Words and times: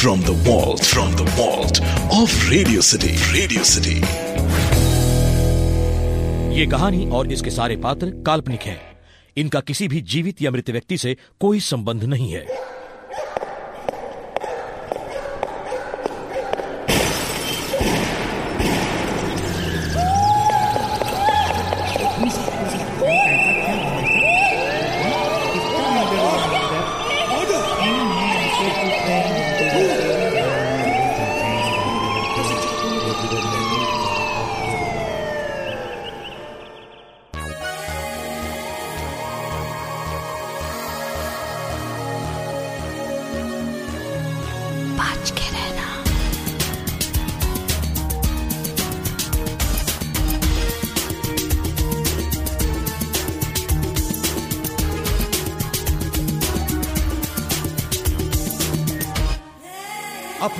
from 0.00 0.20
the 0.20 0.32
vault, 0.32 0.84
from 0.94 1.10
the 1.16 1.24
vault 1.30 1.80
of 2.22 2.28
Radio 2.50 2.80
City 2.80 3.10
Radio 3.32 3.62
City. 3.62 3.96
ये 6.56 6.66
कहानी 6.66 7.10
और 7.10 7.32
इसके 7.32 7.50
सारे 7.50 7.76
पात्र 7.76 8.10
काल्पनिक 8.26 8.60
हैं। 8.60 8.80
इनका 9.36 9.60
किसी 9.60 9.88
भी 9.88 10.00
जीवित 10.00 10.42
या 10.42 10.50
मृत 10.50 10.70
व्यक्ति 10.70 10.98
से 10.98 11.16
कोई 11.40 11.60
संबंध 11.60 12.04
नहीं 12.04 12.32
है। 12.32 12.46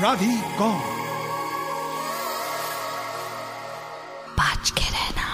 अपराधी 0.01 0.37
कौन? 0.59 0.79
बच 4.39 4.71
के 4.71 4.85
रहना। 4.85 5.27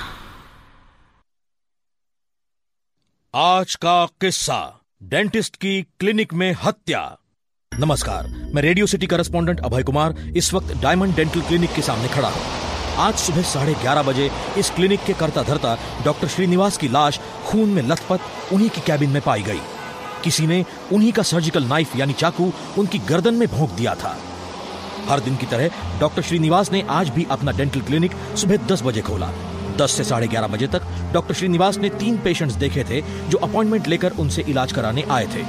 आज 3.34 3.75
का 3.75 3.95
किस्सा 4.20 4.58
डेंटिस्ट 5.03 5.56
की 5.56 5.83
क्लिनिक 6.00 6.34
में 6.34 6.50
हत्या। 6.62 7.03
नमस्कार 7.73 8.27
मैं 8.55 8.62
radio 8.62 8.86
city 8.86 9.06
correspondent 9.06 9.61
Abhay 9.61 9.83
Kumar 9.83 10.19
इस 10.36 10.53
वक्त 10.55 10.75
डायमंड 10.83 11.17
डेंटल 11.17 11.41
क्लिनिक 11.41 11.75
के 11.75 11.83
सामने 11.83 12.08
खड़ा 12.08 12.28
हूँ। 12.28 12.42
आज 12.98 13.14
सुबह 13.19 13.42
साढ़े 13.55 13.75
ग्यारह 13.75 14.03
बजे 14.03 14.30
इस 14.58 14.70
क्लिनिक 14.70 15.05
के 15.05 15.14
करता 15.14 15.42
धरता 15.42 15.78
डॉक्टर 16.05 16.28
श्रीनिवास 16.28 16.78
की 16.78 16.89
लाश 16.89 17.20
खून 17.47 17.69
में 17.69 17.83
लथपथ 17.83 18.53
उन्हीं 18.53 18.70
की 18.70 18.80
कैबिन 18.80 19.11
में 19.11 19.23
पाई 19.23 19.42
गई। 19.42 19.61
किसी 20.25 20.47
ने 20.47 20.64
उन्हीं 20.92 21.12
का 21.12 21.23
सर्जिकल 21.23 21.64
नाइफ 21.64 21.97
यानी 21.97 22.12
चाकू 22.12 22.53
उनकी 22.78 22.98
गर्दन 23.08 23.34
में 23.34 23.48
भोंक 23.48 23.70
दिया 23.70 23.95
था। 23.95 24.19
हर 25.08 25.20
दिन 25.20 25.36
की 25.36 25.46
तरह 25.46 25.98
डॉक्टर 26.00 26.22
श्रीनिवास 26.22 26.72
ने 26.72 26.82
आज 26.90 27.08
भी 27.08 27.26
अपना 27.30 27.52
डेंटल 27.52 27.80
क्लिनिक 27.80 28.12
सुबह 28.36 28.66
10 28.66 28.82
बजे 28.82 29.00
खोला। 29.00 29.30
10 29.78 29.90
से 29.90 30.04
साढ़े 30.04 30.26
ग्यारह 30.26 30.46
बजे 30.46 30.66
तक 30.66 30.82
डॉक्टर 31.12 31.34
श्रीनिवास 31.34 31.78
ने 31.78 31.88
तीन 31.90 32.16
पेशेंट्स 32.16 32.54
देखे 32.54 32.84
थे 32.84 33.00
जो 33.30 33.38
अपॉइंटमेंट 33.38 33.88
लेकर 33.88 34.12
उनसे 34.18 34.44
इलाज 34.48 34.72
कराने 34.72 35.02
आए 35.02 35.27
थे। 35.27 35.44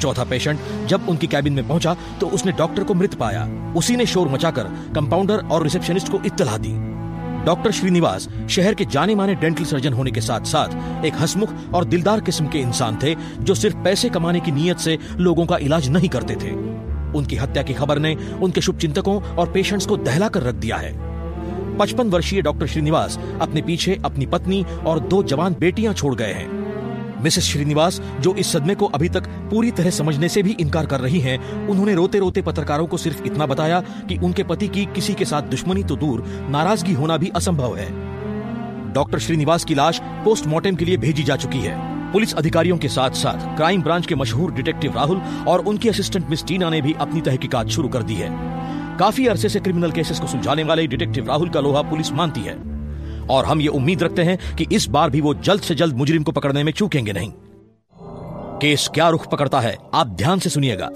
चौथा 0.00 0.24
पेशेंट 0.24 0.60
जब 0.86 1.08
उनकी 1.08 1.26
कैबिन 1.26 1.52
में 1.52 1.68
पहुँचा 1.68 1.96
तो 2.20 2.26
उसने 2.28 2.52
डॉक्टर 2.52 2.84
को 2.84 2.94
मृत 2.94 3.14
पाया। 3.14 3.46
उसी 3.76 3.96
ने 3.96 4.06
शोर 4.06 4.28
मचाकर 4.28 4.64
कंपाउंडर 4.94 5.46
और 5.46 5.62
रिसेप्शनिस्ट 5.62 6.08
को 6.08 6.20
इत्तला 6.26 6.56
दी। 6.56 6.74
डॉक्टर 7.44 7.70
श्रीनिवास 7.70 8.28
शहर 8.50 8.74
के 8.74 8.84
जाने 8.84 9.14
माने 9.14 9.34
डेंटल 9.34 9.64
सर्जन 9.64 9.92
होने 9.92 10.10
के 10.10 10.20
साथ 10.20 10.46
साथ 10.46 11.04
एक 11.04 11.20
हसमुख 11.20 11.52
और 11.74 11.84
दिलदार 11.84 12.20
किस्म 12.20 12.46
के 12.46 12.58
इंसान 12.58 12.98
थे, 13.02 13.14
जो 13.40 13.54
सिर्फ़ 13.54 13.76
पैसे 13.76 14.08
कमाने 14.08 14.40
की 14.40 14.52
नीयत 14.52 14.78
से 14.78 14.98
लोगों 15.16 15.46
का 15.46 15.56
इलाज 15.56 15.88
नहीं 15.88 16.08
करते 16.08 16.34
थे। 16.34 16.50
उनकी 17.16 17.36
हत्या 17.36 17.62
की 17.62 17.74
खबर 17.74 17.98
ने 17.98 18.14
उनके 18.14 18.60
शुभचिंतकों 18.60 19.20
और 19.22 19.52
पेशेंट्स 19.52 19.86
को 19.86 19.96
दहला 19.96 20.28
कर 20.28 20.42
रख 20.42 20.54
दिया 20.54 20.76
है। 20.76 20.94
पचपन 21.78 22.10
वर्षीय 22.10 22.42
डॉक्टर 22.42 22.66
श्रीनिवास 22.66 23.18
अपने 23.40 23.62
पीछे 23.62 23.98
अपनी 24.04 24.26
पत्नी 24.26 24.64
और 24.86 25.00
दो 25.00 25.22
जवान 25.22 25.56
बेटियाँ 25.60 25.94
छोड़ 25.94 26.14
गए 26.14 26.32
हैं। 26.32 26.66
मिसेस 27.22 27.44
श्रीनिवास 27.44 28.00
जो 28.20 28.34
इस 28.34 28.52
सदमे 28.52 28.74
को 28.74 28.86
अभी 28.86 29.08
तक 29.08 29.26
पूरी 29.26 29.70
तरह 29.70 29.90
समझने 29.90 30.28
से 30.28 30.42
भी 30.42 30.50
इनकार 30.60 30.86
कर 30.86 31.00
रही 31.00 31.20
हैं, 31.20 31.68
उन्होंने 31.68 31.94
रोते 31.94 32.18
रोते 32.18 32.42
पत्रकारों 32.42 32.86
को 32.86 32.96
सिर्फ़ 32.96 33.22
इतना 33.24 33.46
बताया 33.46 33.80
कि 33.80 34.18
उनके 34.18 34.42
पति 34.42 34.68
की 34.68 34.84
किसी 34.84 35.14
के 35.14 35.24
साथ 35.24 35.42
दुश्मनी 35.42 35.82
तो 35.84 35.96
दूर 35.96 36.24
नाराज़गी 36.50 36.92
होना 36.92 37.16
भी 37.16 37.28
असंभव 37.28 37.76
है। 37.76 37.88
डॉक्टर 38.92 39.18
श्रीनिवास 39.18 39.64
की 39.64 39.74
लाश 39.74 40.00
पोस्टमार्टम 40.02 40.76
के 40.76 40.84
लिए 40.84 40.96
भेजी 40.96 41.22
जा 41.22 41.36
चुकी 41.36 41.58
है। 41.58 41.95
पुलिस 42.16 42.32
अधिकारियों 42.34 42.76
के 42.78 42.88
साथ 42.88 43.10
साथ 43.10 43.56
क्राइम 43.56 43.82
ब्रांच 43.82 44.06
के 44.06 44.14
मशहूर 44.14 44.52
डिटेक्टिव 44.52 44.94
राहुल 44.94 45.20
और 45.48 45.60
उनकी 45.60 45.88
असिस्टेंट 45.88 46.28
मिस 46.30 46.44
टीना 46.44 46.70
ने 46.70 46.80
भी 46.82 46.94
अपनी 47.00 47.20
तहकीकात 47.20 47.68
शुरू 47.68 47.88
कर 47.88 48.02
दी 48.02 48.14
है। 48.14 48.28
काफ़ी 48.98 49.26
अरसे 49.26 49.48
से 49.48 49.60
क्रिमिनल 49.60 49.90
केसेस 49.90 50.20
को 50.20 50.26
सुलझाने 50.26 50.64
वाले 50.64 50.86
डिटेक्टिव 50.86 51.28
राहुल 51.28 51.48
का 51.48 51.60
लोहा 51.60 51.82
पुलिस 51.82 52.12
मानती 52.12 52.40
है। 52.40 52.54
और 53.26 53.44
हम 53.44 53.60
ये 53.60 53.68
उम्मीद 53.68 54.02
रखते 54.02 54.22
हैं 54.22 54.38
कि 54.56 54.66
इस 54.72 54.88
बार 54.88 55.10
भी 55.10 55.20
वो 55.20 55.34
जल्द 55.34 55.62
से 55.62 55.74
जल्द 55.74 55.96
मुजरिम 55.96 56.22
को 56.22 56.32
पकड़ने 56.32 56.64
में 56.64 56.72
चूकेंगे 56.72 57.12
नहीं। 57.12 57.30
केस 58.60 58.88
क्या 58.94 59.08
रुख 59.08 59.30
पकड़ता 59.30 59.60
है, 59.60 59.76
आप 59.94 60.06
ध्यान 60.06 60.38
से 60.38 60.50
सुनिएगा। 60.50 60.90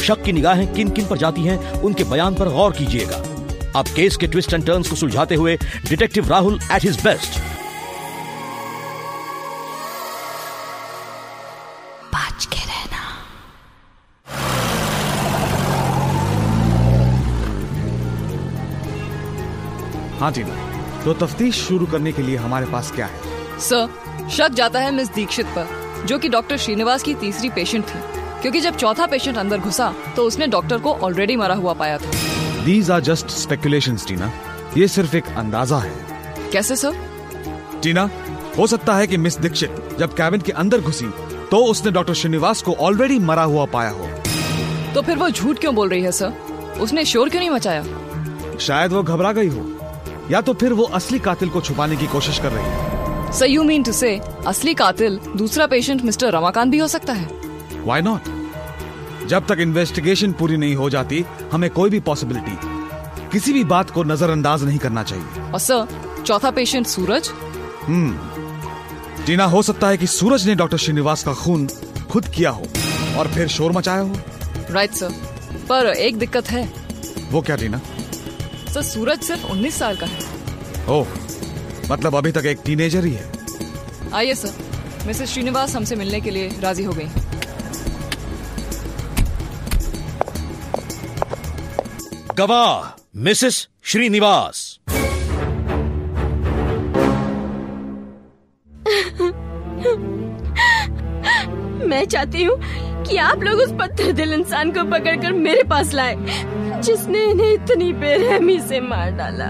शक 0.00 0.22
की 0.22 0.32
निगाहें 0.32 0.66
किन 0.74 0.90
किन 0.90 1.06
पर 1.06 1.18
जाती 1.18 1.42
हैं, 1.42 1.58
उनके 1.72 2.04
बयान 2.04 2.34
पर 2.34 2.48
गौर 2.48 2.72
कीजिएगा। 2.72 3.22
अब 3.80 3.94
केस 3.96 4.16
के 4.16 4.26
ट्विस्ट 4.26 4.54
एंड 4.54 4.66
टर्न्स 4.66 4.90
को 4.90 4.96
सुलझाते 4.96 5.34
हुए 5.34 5.56
detective 5.88 6.28
Rahul 6.28 6.60
at 6.72 6.84
his 6.84 7.04
best 7.04 7.49
हाँ 20.20 20.30
टीना 20.32 21.02
तो 21.04 21.12
तफ्तीश 21.16 21.54
शुरू 21.58 21.86
करने 21.86 22.12
के 22.12 22.22
लिए 22.22 22.36
हमारे 22.36 22.66
पास 22.66 22.90
क्या 22.92 23.06
है? 23.06 23.58
सर 23.60 24.28
शक 24.30 24.50
जाता 24.50 24.80
है 24.80 24.90
मिस 24.90 25.12
दीक्षित 25.14 25.46
पर 25.56 26.04
जो 26.06 26.18
कि 26.18 26.28
डॉक्टर 26.28 26.56
श्रीनिवास 26.56 27.02
की 27.02 27.14
तीसरी 27.14 27.48
पेशेंट 27.50 27.84
थी। 27.84 28.00
क्योंकि 28.42 28.60
जब 28.60 28.76
चौथा 28.76 29.06
पेशेंट 29.06 29.38
अंदर 29.38 29.58
घुसा 29.58 29.92
तो 30.16 30.24
उसने 30.24 30.46
डॉक्टर 30.46 30.78
को 30.78 30.92
ऑलरेडी 30.94 31.36
मरा 31.36 31.54
हुआ 31.54 31.72
पाया 31.74 31.96
था। 31.98 32.10
These 32.64 32.90
are 32.90 33.00
just 33.00 33.30
speculation 33.30 33.96
Tina 34.08 34.30
ये 34.76 34.88
सिर्फ़ 34.88 35.16
एक 35.16 35.28
अंदाज़ा 35.36 35.78
है। 35.78 36.50
कैसे 36.52 36.76
सर? 36.76 36.96
टीना 37.82 38.08
हो 38.58 38.66
सकता 38.66 38.96
है 38.96 39.06
कि 39.06 39.16
मिस 39.16 39.38
दीक्षित 39.38 39.96
जब 39.98 40.14
कैबिन 40.14 40.40
के 40.40 40.52
अंदर 40.54 40.80
घुसी 40.80 41.10
तो 41.50 41.64
उसने 41.64 41.90
डॉक्टर 41.92 42.14
श्रीनिवास 42.14 42.62
को 42.62 42.74
ऑलरेडी 42.80 43.18
मरा 43.20 43.42
हुआ 43.44 43.66
पाया 43.72 43.90
हो। 43.90 44.08
तो 44.94 45.02
फिर 45.02 45.16
वो 45.16 45.30
झूठ 45.30 45.58
क्यों 45.58 45.74
बोल 45.74 45.88
रही 45.88 46.02
है 46.02 46.12
सर? 46.12 46.32
उसने 46.80 47.04
शोर 47.04 47.28
क्यों 47.28 47.40
नहीं 47.40 47.50
मचाया? 47.50 47.84
शायद 48.60 48.92
वो 48.92 49.02
घबरा 49.02 49.32
गई 49.32 49.48
हो। 49.48 49.79
या 50.30 50.40
तो 50.40 50.54
फिर 50.54 50.72
वो 50.72 50.84
असली 50.94 51.18
कातिल 51.18 51.48
को 51.48 51.60
छुपाने 51.60 51.96
की 51.96 52.06
कोशिश 52.06 52.38
कर 52.38 52.52
रही 52.52 52.64
है। 52.64 53.32
सर 53.32 53.46
यू 53.46 53.62
मीन 53.62 53.82
टू 53.82 53.92
से 53.92 54.16
असली 54.46 54.74
कातिल 54.74 55.18
दूसरा 55.36 55.66
पेशेंट 55.66 56.02
मिस्टर 56.02 56.32
रमाकांत 56.32 56.70
भी 56.70 56.78
हो 56.78 56.88
सकता 56.88 57.12
है? 57.12 57.28
वाई 57.84 58.00
नॉट 58.00 59.26
जब 59.28 59.46
तक 59.46 59.60
इन्वेस्टिगेशन 59.60 60.32
पूरी 60.32 60.56
नहीं 60.56 60.74
हो 60.76 60.90
जाती 60.90 61.24
हमें 61.52 61.70
कोई 61.70 61.90
भी 61.90 62.00
पॉसिबिलिटी 62.00 62.56
किसी 63.32 63.52
भी 63.52 63.64
बात 63.64 63.90
को 63.90 64.02
नजरअंदाज 64.04 64.64
नहीं 64.64 64.78
करना 64.78 65.02
चाहिए। 65.02 65.50
और 65.52 65.58
सर 65.58 66.22
चौथा 66.26 66.50
पेशेंट 66.50 66.86
सूरज? 66.86 67.30
हम्म। 67.82 69.24
टीना 69.24 69.44
हो 69.44 69.62
सकता 69.62 69.88
है 69.88 69.96
कि 69.96 70.06
सूरज 70.06 70.46
ने 70.46 70.54
डॉक्टर 70.54 70.76
श्रीनिवास 70.76 71.24
का 71.24 71.34
खून 71.34 71.68
खुद 72.10 72.26
किया 72.26 72.50
हो 72.50 72.66
और 73.18 73.28
फिर 73.28 73.48
शोर 73.48 73.72
मचाया 73.72 74.00
हो। 74.00 74.16
राइट 74.70 74.92
सर 74.92 75.12
पर 75.68 75.86
एक 75.86 76.18
दिक्कत 76.18 76.50
है। 76.50 76.72
वो 77.30 77.40
क्या 77.40 77.56
टीना? 77.56 77.80
सर 78.74 78.82
सूरज 78.82 79.22
सिर्फ़ 79.22 79.46
19 79.52 79.78
साल 79.78 79.96
का 79.96 80.06
है। 80.06 80.18
ओह 80.88 81.06
मतलब 81.90 82.16
अभी 82.16 82.32
तक 82.32 82.44
एक 82.46 82.58
टीनेजर 82.64 83.04
ही 83.04 83.12
है? 83.12 83.30
आइए 84.14 84.34
सर 84.34 85.06
मिसेस 85.06 85.30
श्रीनिवास 85.30 85.74
हमसे 85.76 85.96
मिलने 85.96 86.20
के 86.20 86.30
लिए 86.30 86.48
राज़ी 86.60 86.84
हो 86.84 86.92
गई। 86.92 87.08
गवाह 92.36 92.92
मिसेस 93.22 93.66
श्रीनिवास। 93.84 94.78
मैं 101.90 102.04
चाहती 102.04 102.42
हूँ 102.44 102.56
कि 103.04 103.16
आप 103.18 103.42
लोग 103.42 103.60
उस 103.60 103.72
पत्थर 103.80 104.12
दिल 104.12 104.32
इंसान 104.32 104.70
को 104.72 104.84
पकड़कर 104.90 105.32
मेरे 105.32 105.62
पास 105.70 105.92
लाए। 105.94 106.14
जिसने 106.80 107.24
इन्हें 107.24 107.52
इतनी 107.52 107.92
बेरहमी 107.92 108.58
से 108.60 108.80
मार 108.80 109.10
डाला। 109.10 109.46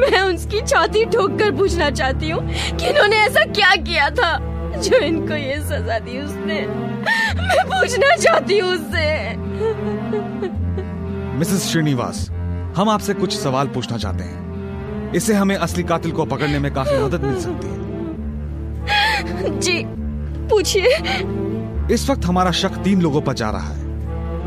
मैं 0.00 0.20
उसकी 0.22 0.60
छाती 0.60 1.04
ठोक 1.04 1.38
कर 1.38 1.50
पूछना 1.56 1.90
चाहती 1.90 2.30
हूँ 2.30 2.40
कि 2.76 2.86
इन्होंने 2.86 3.16
ऐसा 3.16 3.44
क्या 3.52 3.74
किया 3.84 4.08
था? 4.10 4.38
जो 4.76 4.98
इनको 4.98 5.34
ये 5.34 5.56
सजा 5.60 5.98
दी 5.98 6.18
उसने। 6.18 6.60
मैं 6.62 7.64
पूछना 7.64 8.16
चाहती 8.16 8.58
हूँ 8.58 8.72
उससे। 8.72 9.06
मिसेस 11.38 11.68
श्रीनिवास 11.70 12.28
हम 12.76 12.88
आपसे 12.90 13.14
कुछ 13.14 13.38
सवाल 13.38 13.66
पूछना 13.66 13.96
चाहते 13.96 14.24
हैं। 14.24 15.12
इससे 15.12 15.34
हमें 15.34 15.56
असली 15.56 15.82
कातिल 15.82 16.12
को 16.12 16.24
पकड़ने 16.24 16.58
में 16.58 16.72
काफ़ी 16.74 16.96
मदद 16.98 17.24
मिल 17.24 17.40
सकती 17.40 17.68
है। 17.68 17.74
जी 19.58 19.82
पूछिए। 20.48 20.96
इस 21.94 22.08
वक्त 22.10 22.24
हमारा 22.24 22.50
शक 22.52 22.82
तीन 22.84 23.02
लोगों 23.02 23.20
पर 23.20 23.32
जा 23.32 23.50
रहा 23.50 23.68
है। 23.68 23.84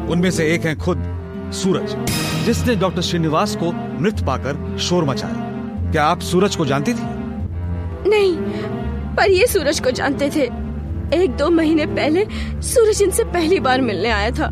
उनमें 0.10 0.32
से 0.32 0.54
एक 0.54 0.66
है 0.66 0.76
खुद। 0.76 0.98
सूरज 1.54 1.96
जिसने 2.46 2.76
डॉक्टर 2.76 3.02
श्रीनिवास 3.02 3.56
को 3.56 3.72
मृत 4.02 4.24
पाकर 4.28 4.78
शोर 4.80 5.06
मचाया। 5.06 5.92
क्या 5.92 6.04
आप 6.04 6.20
सूरज 6.22 6.56
को 6.56 6.66
जानती 6.66 6.94
थी? 6.94 7.04
नहीं 8.10 8.36
पर 9.16 9.32
ये 9.32 9.48
सूरज 9.48 9.80
को 9.80 9.92
जानते 9.92 10.30
थे। 10.30 10.44
एक 11.16 11.36
दो 11.38 11.50
महीने 11.50 11.86
पहले 11.88 12.26
सूरज 12.64 13.02
इनसे 13.02 13.24
पहली 13.26 13.60
बार 13.60 13.82
मिलने 13.82 14.10
आया 14.10 14.32
था। 14.32 14.50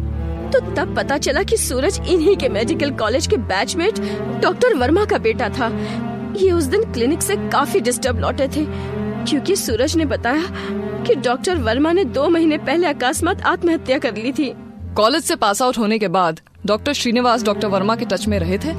तो 0.52 0.60
तब 0.74 0.96
पता 0.98 1.18
चला 1.18 1.44
कि 1.44 1.58
सूरज 1.58 2.00
इन्हीं 2.08 2.36
के 2.38 2.50
मेडिकल 2.50 2.92
कॉलेज 2.96 3.28
के 3.28 3.38
बैचमेट 3.38 4.00
डॉक्टर 4.42 4.76
वर्मा 4.76 5.06
का 5.06 5.18
बेटा 5.20 5.50
था। 5.50 5.68
ये 6.38 6.52
उस 6.52 6.64
दिन 6.66 6.84
क्लिनिक 6.94 7.22
से 7.22 7.36
काफ़ी 7.50 7.80
डिस्टर्ब 7.80 8.20
लौटे 8.20 8.48
थे 8.48 8.66
क्योंकि 8.66 9.56
सूरज 9.56 9.96
ने 9.96 10.06
बताया 10.06 10.44
कि 11.06 11.16
डॉक्टर 11.16 11.58
वर्मा 11.60 11.92
ने 11.92 12.04
दो 12.04 12.28
महीने 12.30 12.58
पहले 12.60 12.88
अकस्मात 12.88 13.42
आत्महत्या 13.44 13.98
कर 13.98 14.16
ली 14.16 14.32
थी। 14.32 14.54
कॉलेज 14.96 15.24
से 15.24 15.36
पास 15.36 15.62
आउट 15.62 15.78
होने 15.78 16.00
के 16.00 16.08
बाद 16.10 16.40
डॉक्टर 16.66 16.94
श्रीनिवास 16.94 17.44
डॉक्टर 17.44 17.68
वर्मा 17.68 17.96
के 17.96 18.06
टच 18.06 18.28
में 18.28 18.38
रहे 18.40 18.58
थे? 18.58 18.72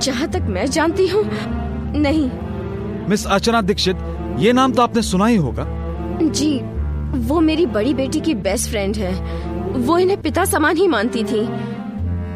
जहाँ 0.00 0.28
तक 0.28 0.40
मैं 0.40 0.66
जानती 0.66 1.06
हूँ 1.06 1.22
नहीं। 1.96 2.30
मिस 3.08 3.26
अर्चना 3.26 3.60
दीक्षित 3.60 3.96
ये 4.38 4.52
नाम 4.52 4.72
तो 4.72 4.82
आपने 4.82 5.02
सुना 5.02 5.26
ही 5.26 5.36
होगा। 5.36 5.64
जी 6.22 6.60
वो 7.18 7.40
मेरी 7.40 7.66
बड़ी 7.66 7.94
बेटी 7.94 8.20
की 8.20 8.34
बेस्ट 8.34 8.70
फ्रेंड 8.70 8.96
है। 8.96 9.12
वो 9.78 9.98
इन्हें 9.98 10.20
पिता 10.22 10.44
समान 10.44 10.76
ही 10.76 10.88
मानती 10.88 11.24
थी। 11.24 11.46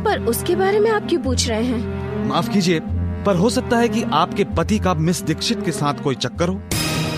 पर 0.04 0.24
उसके 0.28 0.56
बारे 0.56 0.78
में 0.80 0.90
आप 0.90 1.06
क्यों 1.08 1.20
पूछ 1.20 1.48
रहे 1.48 1.64
हैं? 1.64 2.26
माफ़ 2.28 2.50
कीजिए 2.50 2.80
पर 3.26 3.36
हो 3.36 3.50
सकता 3.50 3.78
है 3.78 3.88
कि 3.88 4.02
आपके 4.12 4.44
पति 4.44 4.78
का 4.78 4.94
मिस 4.94 5.22
दीक्षित 5.22 5.64
के 5.64 5.72
साथ 5.72 5.94
कोई 5.94 6.14
चक्कर 6.14 6.48
हो। 6.48 6.60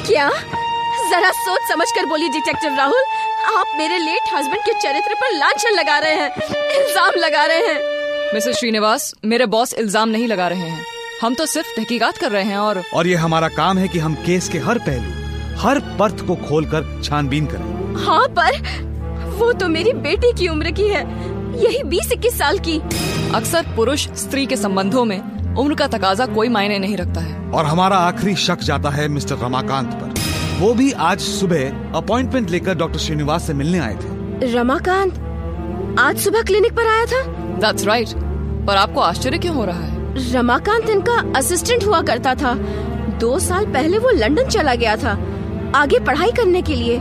क्या? 0.07 0.29
जरा 1.11 1.31
सोच 1.31 1.69
समझ 1.69 1.87
कर 1.91 2.07
बोली 2.07 2.29
डिटेक्टिव 2.29 2.77
राहुल। 2.79 3.03
आप 3.49 3.67
मेरे 3.79 3.99
लेट 3.99 4.33
हस्बैंड 4.35 4.63
के 4.63 4.73
चरित्र 4.81 5.15
पर 5.15 5.35
लांछन 5.35 5.75
लगा 5.75 5.99
रहे 5.99 6.15
हैं 6.15 6.31
इल्ज़ाम 6.77 7.19
लगा 7.19 7.45
रहे 7.45 7.67
हैं। 7.67 7.81
मिसेस 8.35 8.57
श्रीनिवास 8.57 9.13
मेरे 9.25 9.47
बॉस 9.47 9.75
इल्ज़ाम 9.75 10.09
नहीं 10.09 10.27
लगा 10.29 10.49
रहे 10.49 10.69
हैं। 10.71 10.85
हम 11.23 11.35
तो 11.35 11.47
सिर्फ़ 11.47 11.69
तहकीकात 11.77 12.17
कर 12.19 12.31
रहे 12.31 12.45
हैं 12.45 12.57
और 12.59 12.83
और 12.95 13.07
ये 13.07 13.15
हमारा 13.17 13.49
काम 13.51 13.79
है 13.79 13.89
कि 13.89 13.99
हम 13.99 14.15
केस 14.27 14.49
के 14.49 14.59
हर 14.59 14.79
पहलू 14.89 15.59
हर 15.59 15.79
पर्थ 15.99 16.27
को 16.27 16.35
खोलकर 16.39 17.01
छानबीन 17.05 17.47
करें। 17.47 17.95
हाँ 18.05 18.27
पर 18.31 18.59
वो 19.37 19.53
तो 19.53 19.69
मेरी 19.69 19.93
बेटी 20.03 20.33
की 20.39 20.49
उम्र 20.49 20.71
की 20.71 20.89
है। 20.89 21.05
यही 21.63 21.83
बीस 21.85 22.13
इक्कीस 22.13 22.39
साल 22.39 22.59
की। 22.59 22.79
अक्सर 23.35 23.75
पुरुष 23.77 24.09
स्त्री 24.17 24.47
के 24.47 24.57
संबंधों 24.57 25.05
में 25.05 25.21
उम्र 25.55 25.75
का 25.75 25.87
तकाजा 25.89 26.27
कोई 26.35 26.49
मायने 26.49 26.79
नहीं 26.79 26.97
रखता 26.97 27.21
है। 27.21 27.51
और 27.51 27.67
हमारा 27.67 27.97
आखिरी 28.09 28.35
शक 28.41 28.61
जाता 28.65 28.91
है 28.91 29.09
मिस्टर 29.09 29.37
रमाकांत 29.37 29.93
पर। 29.93 30.06
वो 30.59 30.73
भी 30.75 30.93
आज 30.93 31.21
सुबह 31.21 31.93
अपॉइंटमेंट 31.95 32.51
लेकर 32.51 32.75
डॉक्टर 32.75 32.99
श्रीनिवास 32.99 33.47
से 33.47 33.55
मिलने 33.55 33.79
आए 33.79 33.95
थे। 33.95 34.53
रमाकांत 34.53 35.99
आज 36.01 36.19
सुबह 36.19 36.43
क्लिनिक 36.43 36.73
पर 36.73 36.87
आया 36.87 37.05
था? 37.05 37.23
That's 37.61 37.85
right 37.85 38.07
right. 38.07 38.23
पर 38.67 38.77
आपको 38.77 39.01
आश्चर्य 39.01 39.39
क्यों 39.39 39.55
हो 39.57 39.65
रहा 39.65 39.81
है? 39.81 40.33
रमाकांत 40.33 40.89
इनका 40.91 41.33
असिस्टेंट 41.37 41.85
हुआ 41.85 42.01
करता 42.03 42.35
था। 42.35 42.55
दो 43.21 43.39
साल 43.39 43.67
पहले 43.67 43.99
वो 43.99 44.11
लंदन 44.11 44.49
चला 44.49 44.75
गया 44.75 44.97
था 44.97 45.13
आगे 45.75 45.99
पढ़ाई 45.99 46.31
करने 46.31 46.63
के 46.63 46.75
लिए। 46.75 46.99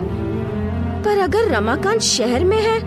पर 1.05 1.17
अगर 1.17 1.49
रमाकांत 1.51 2.01
शहर 2.01 2.43
में 2.43 2.61
है 2.61 2.79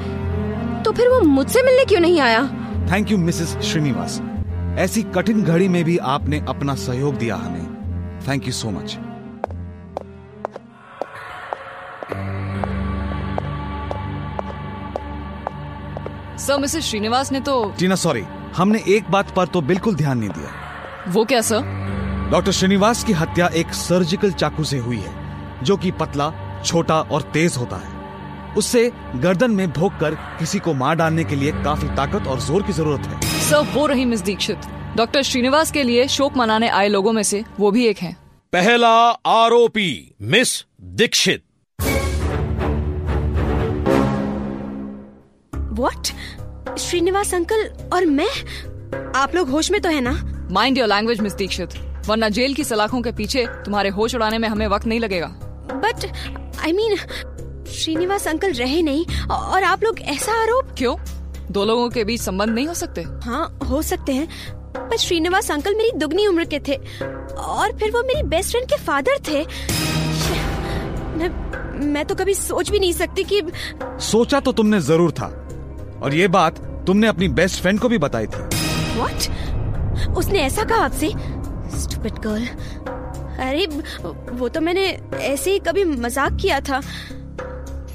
तो 0.82 0.92
फिर 0.92 1.08
वो 1.08 1.20
मुझसे 1.20 1.62
मिलने 1.62 1.84
क्यों 1.84 2.00
नहीं 2.00 2.20
आया? 2.20 2.46
थैंक 2.92 3.10
यू 3.10 3.18
मिसेस 3.18 3.58
श्रीनिवास 3.62 4.20
ऐसी 4.78 5.02
कठिन 5.14 5.42
घड़ी 5.42 5.68
में 5.68 5.84
भी 5.84 5.98
आपने 5.98 6.44
अपना 6.48 6.74
सहयोग 6.74 7.16
दिया 7.16 7.36
हमें। 7.36 7.66
Thank 8.28 8.46
you 8.46 8.52
so 8.52 8.70
much 8.70 8.98
sir 16.48 16.58
Mrs 16.58 16.84
Srinivas 16.84 17.30
ने 17.32 17.40
तो 17.40 17.54
टीना 17.78 17.94
सॉरी 17.94 18.20
हमने 18.56 18.78
एक 18.88 19.10
बात 19.10 19.30
पर 19.30 19.46
तो 19.46 19.60
बिल्कुल 19.60 19.94
ध्यान 19.94 20.18
नहीं 20.18 20.28
दिया। 20.30 21.10
वो 21.12 21.24
क्या 21.24 21.40
सर? 21.40 21.62
डॉक्टर 22.30 22.52
श्रीनिवास 22.52 23.02
की 23.04 23.12
हत्या 23.12 23.48
एक 23.54 23.72
सर्जिकल 23.74 24.30
चाकू 24.32 24.64
से 24.64 24.78
हुई 24.78 24.96
है 24.98 25.64
जो 25.64 25.76
कि 25.76 25.90
पतला 26.00 26.30
छोटा 26.64 27.00
और 27.02 27.22
तेज 27.32 27.56
होता 27.56 27.76
है। 27.76 28.54
उससे 28.56 28.90
गर्दन 29.16 29.50
में 29.50 29.70
भोग 29.72 29.98
कर 30.00 30.14
किसी 30.38 30.58
को 30.58 30.74
मार 30.74 30.94
डालने 30.96 31.24
के 31.24 31.36
लिए 31.36 31.52
काफ़ी 31.64 31.88
ताकत 31.96 32.26
और 32.26 32.40
ज़ोर 32.40 32.62
की 32.62 32.72
ज़रूरत 32.72 33.06
है। 33.06 33.20
सर 33.40 33.66
वो 33.74 33.86
रही 33.86 34.04
मिस 34.04 34.22
दीक्षित 34.22 34.66
डॉक्टर 34.96 35.22
श्रीनिवास 35.24 35.72
के 35.72 35.82
लिए 35.82 36.06
शोक 36.08 36.36
मनाने 36.36 36.68
आए 36.70 36.88
लोगों 36.88 37.12
में 37.12 37.22
से 37.24 37.44
वो 37.60 37.70
भी 37.70 37.86
एक 37.86 37.98
हैं। 37.98 38.16
पहला 38.52 38.94
आरोपी 39.34 39.90
miss 40.30 40.64
Dikshit. 40.96 41.42
What 45.78 46.78
Srinivas 46.78 47.34
uncle 47.34 47.68
और 47.92 48.06
मैं? 48.06 48.28
आप 49.16 49.34
लोग 49.34 49.48
होश 49.50 49.70
में 49.70 49.80
तो 49.80 49.88
है 49.88 50.00
ना? 50.00 50.12
Mind 50.52 50.78
your 50.78 50.88
language 50.88 51.20
miss 51.20 51.34
Dikshit 51.34 51.74
वरना 52.08 52.28
जेल 52.28 52.54
की 52.54 52.64
सलाखों 52.64 53.00
के 53.02 53.12
पीछे 53.12 53.46
तुम्हारे 53.64 53.88
होश 53.90 54.14
उड़ाने 54.14 54.38
में 54.38 54.48
हमें 54.48 54.66
वक्त 54.66 54.86
नहीं 54.86 55.00
लगेगा। 55.00 55.26
But 55.74 56.06
I 56.60 56.72
mean 56.72 56.96
Srinivas 57.72 58.26
uncle 58.28 58.52
रहे 58.52 58.82
नहीं 58.82 59.04
और 59.30 59.62
आप 59.62 59.82
लोग 59.84 60.00
ऐसा 60.00 60.32
आरोप? 60.42 60.74
क्यों? 60.78 60.96
दो 61.50 61.64
लोगों 61.64 61.88
के 61.90 62.04
बीच 62.04 62.20
संबंध 62.20 62.54
नहीं 62.54 62.66
हो 62.66 62.74
सकते? 62.74 63.02
हाँ 63.24 63.58
हो 63.68 63.82
सकते 63.82 64.12
हैं। 64.12 64.28
पर 64.78 64.96
श्रीनिवास 64.96 65.50
अंकल 65.50 65.74
मेरी 65.74 65.90
दुगनी 65.98 66.26
उम्र 66.26 66.44
के 66.44 66.58
थे 66.68 66.74
और 66.74 67.76
फिर 67.78 67.90
वो 67.90 68.02
मेरी 68.02 68.22
बेस्ट 68.28 68.50
फ्रेंड 68.50 68.68
के 68.68 68.76
फादर 68.84 69.18
थे। 69.28 69.44
मैं 71.18 71.28
मैं 71.84 72.04
तो 72.04 72.14
कभी 72.14 72.34
सोच 72.34 72.70
भी 72.70 72.78
नहीं 72.78 72.92
सकती 72.92 73.24
कि 73.24 73.42
सोचा 74.04 74.40
तो 74.40 74.52
तुमने 74.52 74.80
ज़रूर 74.80 75.10
था 75.12 75.28
और 76.02 76.14
ये 76.14 76.28
बात 76.28 76.58
तुमने 76.86 77.06
अपनी 77.06 77.28
बेस्ट 77.30 77.60
फ्रेंड 77.62 77.80
को 77.80 77.88
भी 77.88 77.98
बताई 77.98 78.26
थी। 78.26 78.42
व्हाट 78.96 80.16
उसने 80.16 80.40
ऐसा 80.40 80.64
कहा 80.64 80.84
आपसे? 80.84 81.08
स्टूपिड 81.78 82.18
गर्ल 82.26 82.46
अरे 83.40 83.66
वो 84.32 84.48
तो 84.48 84.60
मैंने 84.60 84.86
ऐसे 85.14 85.52
ही 85.52 85.58
कभी 85.58 85.84
मज़ाक 85.84 86.36
किया 86.42 86.60
था। 86.60 86.80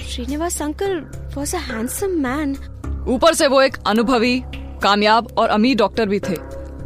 Srinivas 0.05 0.61
uncle 0.61 0.97
was 1.35 1.55
a 1.55 1.59
handsome 1.61 2.11
man 2.21 2.55
ऊपर 3.09 3.33
से 3.33 3.47
वो 3.47 3.61
एक 3.61 3.77
अनुभवी 3.87 4.39
कामयाब 4.83 5.27
और 5.37 5.49
अमीर 5.49 5.77
डॉक्टर 5.77 6.05
भी 6.05 6.19
थे। 6.19 6.35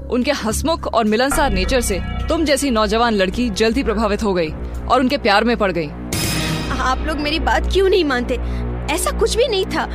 उनके 0.07 0.31
हसमुख 0.31 0.87
और 0.87 1.05
मिलनसार 1.05 1.51
नेचर 1.51 1.81
से 1.81 1.99
तुम 2.29 2.43
जैसी 2.45 2.69
नौजवान 2.71 3.13
लड़की 3.13 3.49
जल्दी 3.51 3.83
प्रभावित 3.83 4.23
हो 4.23 4.33
गई 4.33 4.49
और 4.81 4.99
उनके 4.99 5.17
प्यार 5.17 5.43
में 5.43 5.55
पड़ 5.57 5.71
गई। 5.71 5.87
आप 5.87 7.03
लोग 7.07 7.17
मेरी 7.17 7.39
बात 7.41 7.71
क्यों 7.73 7.89
नहीं 7.89 8.03
मानते? 8.05 8.35
ऐसा 8.93 9.11
कुछ 9.19 9.35
भी 9.37 9.47
नहीं 9.47 9.65
था। 9.65 9.85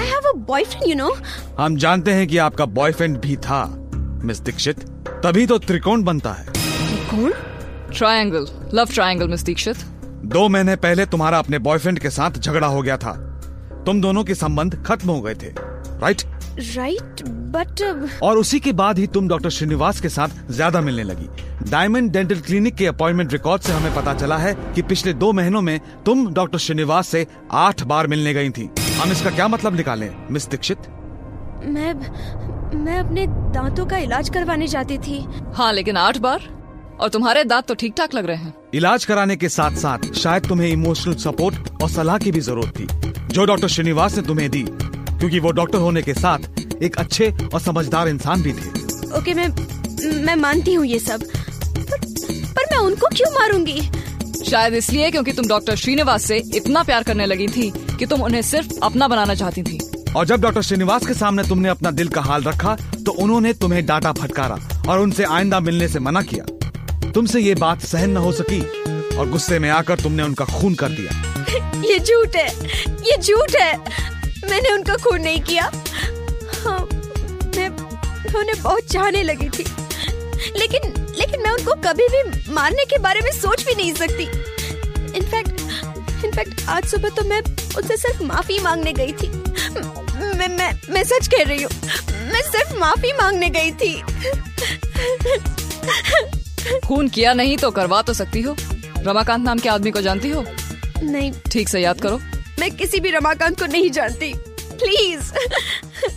I 0.00 0.06
have 0.06 0.28
a 0.28 0.32
boyfriend 0.38 0.88
you 0.88 0.94
know 0.96 1.10
हम 1.58 1.76
जानते 1.76 2.12
हैं 2.12 2.26
कि 2.28 2.36
आपका 2.38 2.64
बॉयफ्रेंड 2.76 3.16
भी 3.20 3.36
था 3.38 3.64
मिस 4.24 4.40
दीक्षित 4.42 4.84
तभी 5.24 5.46
तो 5.46 5.58
त्रिकोण 5.58 6.02
बनता 6.04 6.32
है। 6.32 6.46
कौन 7.10 7.32
triangle 7.92 8.46
love 8.74 8.92
triangle 8.94 9.28
miss 9.28 9.42
Dikshit 9.44 9.84
दो 10.26 10.48
महीने 10.48 10.76
पहले 10.78 11.06
तुम्हारा 11.06 11.38
अपने 11.38 11.58
बॉयफ्रेंड 11.58 11.98
के 11.98 12.10
साथ 12.10 12.38
झगड़ा 12.38 12.66
हो 12.66 12.82
गया 12.82 12.96
था। 12.96 13.12
तुम 13.86 14.00
दोनों 14.00 14.24
के 14.24 14.34
संबंध 14.34 14.82
खत्म 14.86 15.10
हो 15.10 15.20
गए 15.20 15.34
थे 15.34 15.52
राइट 16.00 16.22
राइट 16.76 17.22
बट 17.54 17.82
और 18.22 18.38
उसी 18.38 18.60
के 18.60 18.72
बाद 18.74 18.98
ही 18.98 19.06
तुम 19.08 19.28
डॉक्टर 19.28 19.50
श्रीनिवास 19.50 20.00
के 20.00 20.08
साथ 20.08 20.28
ज़्यादा 20.50 20.80
मिलने 20.80 21.02
लगी। 21.04 21.28
डायमंड 21.70 22.12
डेंटल 22.12 22.40
क्लिनिक 22.40 22.74
के 22.74 22.86
अपॉइंटमेंट 22.86 23.32
रिकॉर्ड 23.32 23.62
से 23.62 23.72
हमें 23.72 23.94
पता 23.94 24.14
चला 24.14 24.36
है 24.38 24.54
कि 24.74 24.82
पिछले 24.82 25.12
दो 25.14 25.32
महीनों 25.32 25.60
में 25.62 25.78
तुम 26.06 26.32
डॉक्टर 26.34 26.58
श्रीनिवास 26.58 27.08
से 27.08 27.26
आठ 27.60 27.82
बार 27.84 28.06
मिलने 28.06 28.34
गई 28.34 28.50
थी। 28.50 28.70
हम 29.00 29.12
इसका 29.12 29.30
क्या 29.30 29.46
मतलब 29.48 29.76
निकालें 29.76 30.10
मिस 30.30 30.46
दीक्षित? 30.50 30.78
मैं 31.66 31.92
मैं 32.78 32.98
अपने 32.98 33.26
दांतों 33.26 33.86
का 33.86 33.98
इलाज 33.98 34.28
करवाने 34.30 34.66
जाती 34.66 34.98
थी। 34.98 35.20
हाँ 35.54 35.72
लेकिन 35.72 35.96
आठ 35.96 36.18
बार? 36.18 36.40
और 37.00 37.08
तुम्हारे 37.08 37.44
दांत 37.44 37.66
तो 37.66 37.74
ठीक 37.74 37.94
ठाक 37.96 38.14
लग 38.14 38.26
रहे 38.26 38.36
हैं। 38.36 38.52
इलाज 38.74 39.04
कराने 39.04 39.36
के 39.36 39.48
साथ 39.48 39.76
साथ 39.76 40.12
शायद 40.14 40.46
तुम्हें 40.46 40.68
इमोशनल 40.68 41.14
सपोर्ट 41.16 41.82
और 41.82 41.90
सलाह 41.90 42.18
की 42.18 42.32
भी 42.32 42.40
ज़रूरत 42.40 42.78
थी 42.78 42.86
जो 43.34 43.44
डॉक्टर 43.44 43.68
श्रीनिवास 43.68 44.16
ने 44.16 44.22
तुम्हें 44.22 44.50
दी 44.50 44.62
क्योंकि 44.62 45.38
वो 45.38 45.50
डॉक्टर 45.52 45.78
होने 45.78 46.02
के 46.02 46.14
साथ 46.14 46.82
एक 46.82 46.96
अच्छे 46.98 47.30
और 47.54 47.60
समझदार 47.60 48.08
इंसान 48.08 48.42
भी 48.42 48.52
थे। 48.52 48.68
ओके 49.18 49.34
मैं 49.34 49.48
मैं 50.24 50.36
मानती 50.36 50.74
हूँ 50.74 50.86
ये 50.86 50.98
सब 50.98 51.22
पर, 51.22 51.98
पर 52.54 52.64
मैं 52.70 52.78
उनको 52.78 53.08
क्यों 53.08 53.30
मारूँगी? 53.32 53.80
शायद 54.44 54.74
इसलिए 54.74 55.10
क्योंकि 55.10 55.32
तुम 55.32 55.46
डॉक्टर 55.48 55.76
श्रीनिवास 55.76 56.24
से 56.24 56.42
इतना 56.54 56.82
प्यार 56.82 57.02
करने 57.02 57.26
लगी 57.26 57.48
थी 57.48 57.72
कि 58.00 58.06
तुम 58.06 58.22
उन्हें 58.22 58.42
सिर्फ़ 58.42 58.68
अपना 58.82 59.08
बनाना 59.08 59.34
चाहती 59.34 59.62
थी। 59.62 59.78
और 60.16 60.26
जब 60.26 60.40
डॉक्टर 60.40 60.62
श्रीनिवास 60.62 61.06
के 61.06 61.14
सामने 61.14 61.42
तुमने 61.44 61.68
अपना 61.68 61.90
दिल 61.90 62.08
का 62.08 62.20
हाल 62.20 62.42
रखा 62.42 62.76
तो 63.06 63.12
उन्होंने 63.12 63.52
तुम्हें 63.52 63.84
डांटा 63.86 64.12
फटकारा 64.12 64.56
और 64.88 65.00
उनसे 65.00 65.24
आइंदा 65.24 65.60
मिलने 65.60 65.88
से 65.88 65.98
मना 65.98 66.22
किया। 66.22 66.44
तुमसे 67.10 67.40
ये 67.40 67.54
बात 67.54 67.82
सहन 67.82 68.10
न 68.10 68.16
हो 68.16 68.32
सकी 68.32 68.60
और 69.16 69.28
गुस्से 69.30 69.58
में 69.58 69.70
आकर 69.70 70.00
तुमने 70.00 70.22
उनका 70.22 70.44
खून 70.44 70.74
कर 70.74 70.88
दिया। 70.88 71.82
ये 71.82 71.98
झूठ 71.98 72.36
है। 72.36 72.48
ये 72.88 73.16
झूठ 73.16 73.54
है। 73.56 73.78
मैंने 74.50 74.72
उनका 74.72 74.96
खून 74.96 75.20
नहीं 75.20 75.40
किया। 75.40 75.70
हाँ, 76.64 76.78
मैं 77.56 77.68
उन्हें 78.40 78.62
बहुत 78.62 78.92
चाहने 78.92 79.22
लगी 79.22 79.48
थी। 79.48 79.64
लेकिन 80.58 80.92
लेकिन 81.18 81.42
मैं 81.42 81.50
उनको 81.50 81.74
कभी 81.84 82.08
भी 82.08 82.52
मारने 82.52 82.84
के 82.84 82.98
बारे 82.98 83.20
में 83.20 83.30
सोच 83.32 83.66
भी 83.66 83.74
नहीं 83.74 83.94
सकती। 83.94 84.24
इनफैक्ट 85.18 85.60
इनफैक्ट 86.24 86.68
आज 86.68 86.84
सुबह 86.84 87.08
तो 87.08 87.24
मैं 87.24 87.42
उनसे 87.76 87.96
सिर्फ़ 87.96 88.22
माफ़ी 88.22 88.58
मांगने 88.58 88.92
गई 88.92 89.12
थी। 89.12 89.28
मैं 90.38 90.48
मैं 90.48 90.72
मैं 90.92 91.02
सच 91.04 91.26
कह 91.28 91.42
रही 91.48 91.62
हूँ 91.62 91.70
मैं 92.32 92.42
सिर्फ़ 92.42 92.76
माफ़ी 92.78 93.12
मांगने 93.12 93.48
गई 93.50 93.70
थी। 93.72 94.02
खून 96.86 97.08
किया 97.08 97.32
नहीं 97.32 97.56
तो 97.56 97.70
करवा 97.70 98.02
तो 98.02 98.12
सकती 98.12 98.40
हो। 98.42 98.56
रमाकांत 98.98 99.44
नाम 99.44 99.58
के 99.58 99.68
आदमी 99.68 99.90
को 99.90 100.00
जानती 100.00 100.30
हो? 100.30 100.44
नहीं। 101.02 101.32
ठीक 101.52 101.68
से 101.68 101.80
याद 101.80 102.00
करो। 102.00 102.18
मैं 102.60 102.70
किसी 102.76 103.00
भी 103.00 103.10
रमाकांत 103.10 103.58
को 103.60 103.66
नहीं 103.66 103.90
जानती। 103.90 104.32
प्लीज़। 104.82 105.32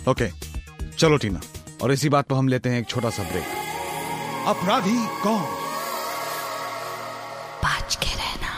ओके 0.08 0.28
चलो 0.98 1.16
टीना 1.16 1.40
और 1.82 1.92
इसी 1.92 2.08
बात 2.08 2.26
पर 2.26 2.36
हम 2.36 2.48
लेते 2.48 2.68
हैं 2.68 2.80
एक 2.80 2.88
छोटा 2.88 3.10
सा 3.10 3.22
ब्रेक। 3.22 3.44
अपराधी 4.48 4.96
कौन? 5.22 5.40
बच 7.64 7.96
के 7.96 8.14
रहना। 8.16 8.52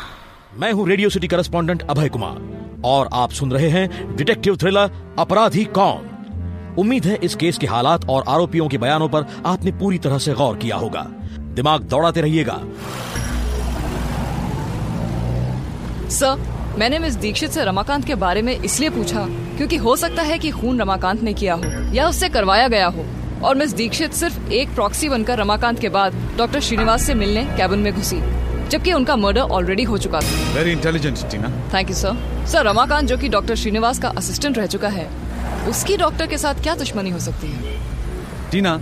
मैं 0.61 0.73
हूँ 0.73 0.89
radio 0.89 1.09
city 1.11 1.29
correspondent 1.29 1.83
Abhay 1.91 2.09
Kumar. 2.09 2.56
और 2.87 3.09
आप 3.13 3.31
सुन 3.31 3.53
रहे 3.53 3.69
हैं 3.69 4.17
डिटेक्टिव 4.17 4.57
थ्रिलर 4.57 4.91
अपराधी 5.19 5.65
कौन? 5.65 6.75
उम्मीद 6.79 7.07
है 7.07 7.19
इस 7.23 7.35
केस 7.35 7.59
के 7.59 7.67
हालात 7.67 8.09
और 8.09 8.25
आरोपियों 8.29 8.69
के 8.69 8.79
बयानों 8.79 9.09
पर 9.09 9.25
आपने 9.47 9.73
पूरी 9.73 9.99
तरह 9.99 10.19
से 10.19 10.33
गौर 10.33 10.57
किया 10.57 10.77
होगा। 10.77 11.07
दिमाग 11.55 11.83
दौड़ाते 11.83 12.21
रहिएगा। 12.21 12.61
सर, 16.11 16.43
मैंने 16.79 16.99
मिस 16.99 17.15
दीक्षित 17.15 17.51
से 17.51 17.65
रमाकांत 17.65 18.05
के 18.05 18.15
बारे 18.15 18.43
में 18.43 18.53
इसलिए 18.57 18.91
पूछा 18.91 19.27
क्योंकि 19.57 19.77
हो 19.77 19.97
सकता 19.97 20.23
है 20.23 20.39
कि 20.39 20.51
खून 20.51 20.81
रमाकांत 20.81 21.23
ने 21.23 21.33
किया 21.35 21.55
हो 21.55 21.95
या 21.95 22.09
उससे 22.09 22.29
करवाया 22.29 22.69
गया 22.69 22.87
हो। 22.87 23.05
और 23.45 23.55
मिस 23.55 23.73
दीक्षित 23.73 24.13
सिर्फ़ 24.13 24.51
एक 24.51 24.75
प्रॉक्सी 24.75 25.09
बनकर 25.09 25.39
रमाकांत 25.39 25.79
के 25.81 25.89
बाद 25.89 26.15
डॉक्टर 26.39 26.61
श्रीनिवास 26.61 27.03
से 27.03 27.15
मिलने 27.15 27.45
कैबिन 27.45 27.79
में 27.79 27.93
घुसी। 27.93 28.17
जबकि 28.71 28.93
उनका 28.93 29.17
मर्डर 29.17 29.41
ऑलरेडी 29.41 29.83
हो 29.83 29.99
चुका 29.99 30.21
था। 30.21 30.55
Very 30.55 30.73
intelligent 30.73 31.19
Tina 31.31 31.49
thank 31.75 31.91
you 31.91 31.97
sir 31.97 32.47
sir 32.47 32.67
Ramakant 32.67 33.09
जो 33.09 33.17
कि 33.17 33.29
डॉक्टर 33.29 33.55
श्रीनिवास 33.55 33.99
का 33.99 34.09
असिस्टेंट 34.19 34.59
रह 34.59 34.67
चुका 34.67 34.89
है 34.89 35.09
उसकी 35.69 35.97
डॉक्टर 35.97 36.27
के 36.27 36.39
साथ 36.39 36.63
क्या 36.63 36.75
दुश्मनी 36.75 37.11
हो 37.11 37.19
सकती 37.19 37.51
है? 37.53 37.81
टीना 38.51 38.79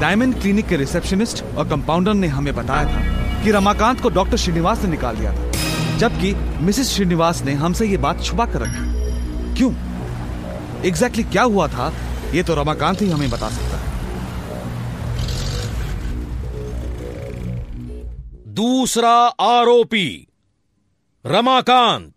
डायमंड 0.00 0.40
क्लिनिक 0.40 0.66
के 0.66 0.76
रिसेप्शनिस्ट 0.76 1.44
और 1.56 1.68
कंपाउंडर 1.68 2.14
ने 2.14 2.26
हमें 2.26 2.54
बताया 2.54 2.84
था 2.84 3.42
कि 3.44 3.50
रमाकांत 3.50 4.00
को 4.00 4.08
डॉक्टर 4.08 4.36
श्रीनिवास 4.36 4.82
ने 4.84 4.90
निकाल 4.90 5.16
दिया 5.16 5.32
था 5.32 5.96
जबकि 5.98 6.34
मिसेस 6.60 6.90
श्रीनिवास 6.90 7.42
ने 7.42 7.54
हमसे 7.54 7.86
ये 7.86 7.96
बात 7.96 8.22
छुपा 8.24 8.46
कर 8.46 8.60
रखी। 8.60 9.54
क्यों? 9.56 9.72
एग्जैक्टली 9.72 10.90
exactly 10.90 11.32
क्या 11.32 11.42
हुआ 11.42 11.66
था 11.68 11.92
ये 12.34 12.42
तो 12.42 12.54
रमाकांत 12.54 13.02
ही 13.02 13.10
हमें 13.10 13.30
बता 13.30 13.48
सकता 13.48 13.69
दूसरा 18.50 19.10
आरोपी 19.40 20.28
रमाकांत। 21.26 22.12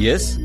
यस 0.00 0.36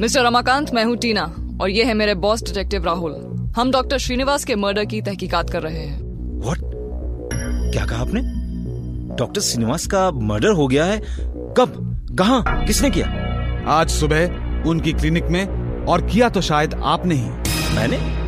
मिस्टर 0.00 0.24
रमाकांत 0.24 0.70
मैं 0.74 0.84
हूँ 0.84 0.96
टीना 0.96 1.22
और 1.60 1.70
ये 1.70 1.84
है 1.84 1.94
मेरे 1.94 2.14
बॉस 2.14 2.42
डिटेक्टिव 2.42 2.84
राहुल। 2.84 3.14
हम 3.56 3.70
डॉक्टर 3.70 3.98
श्रीनिवास 3.98 4.44
के 4.44 4.54
मर्डर 4.56 4.84
की 4.84 5.02
तहकीकात 5.02 5.50
कर 5.50 5.62
रहे 5.62 5.86
हैं। 5.86 6.00
व्हाट 6.40 6.58
क्या 7.72 7.86
कहा 7.86 8.00
आपने? 8.00 8.20
डॉक्टर 9.16 9.40
श्रीनिवास 9.40 9.86
का 9.86 10.10
मर्डर 10.10 10.50
हो 10.50 10.68
गया 10.68 10.84
है? 10.84 11.00
कब? 11.58 11.74
कहा? 12.18 12.40
किसने 12.64 12.90
किया? 12.90 13.06
आज 13.68 13.90
सुबह 13.90 14.68
उनकी 14.68 14.92
क्लिनिक 14.92 15.24
में 15.24 15.84
और 15.86 16.06
किया 16.06 16.28
तो 16.28 16.40
शायद 16.40 16.74
आपने 16.74 17.14
ही। 17.14 17.30
मैंने? 17.76 18.27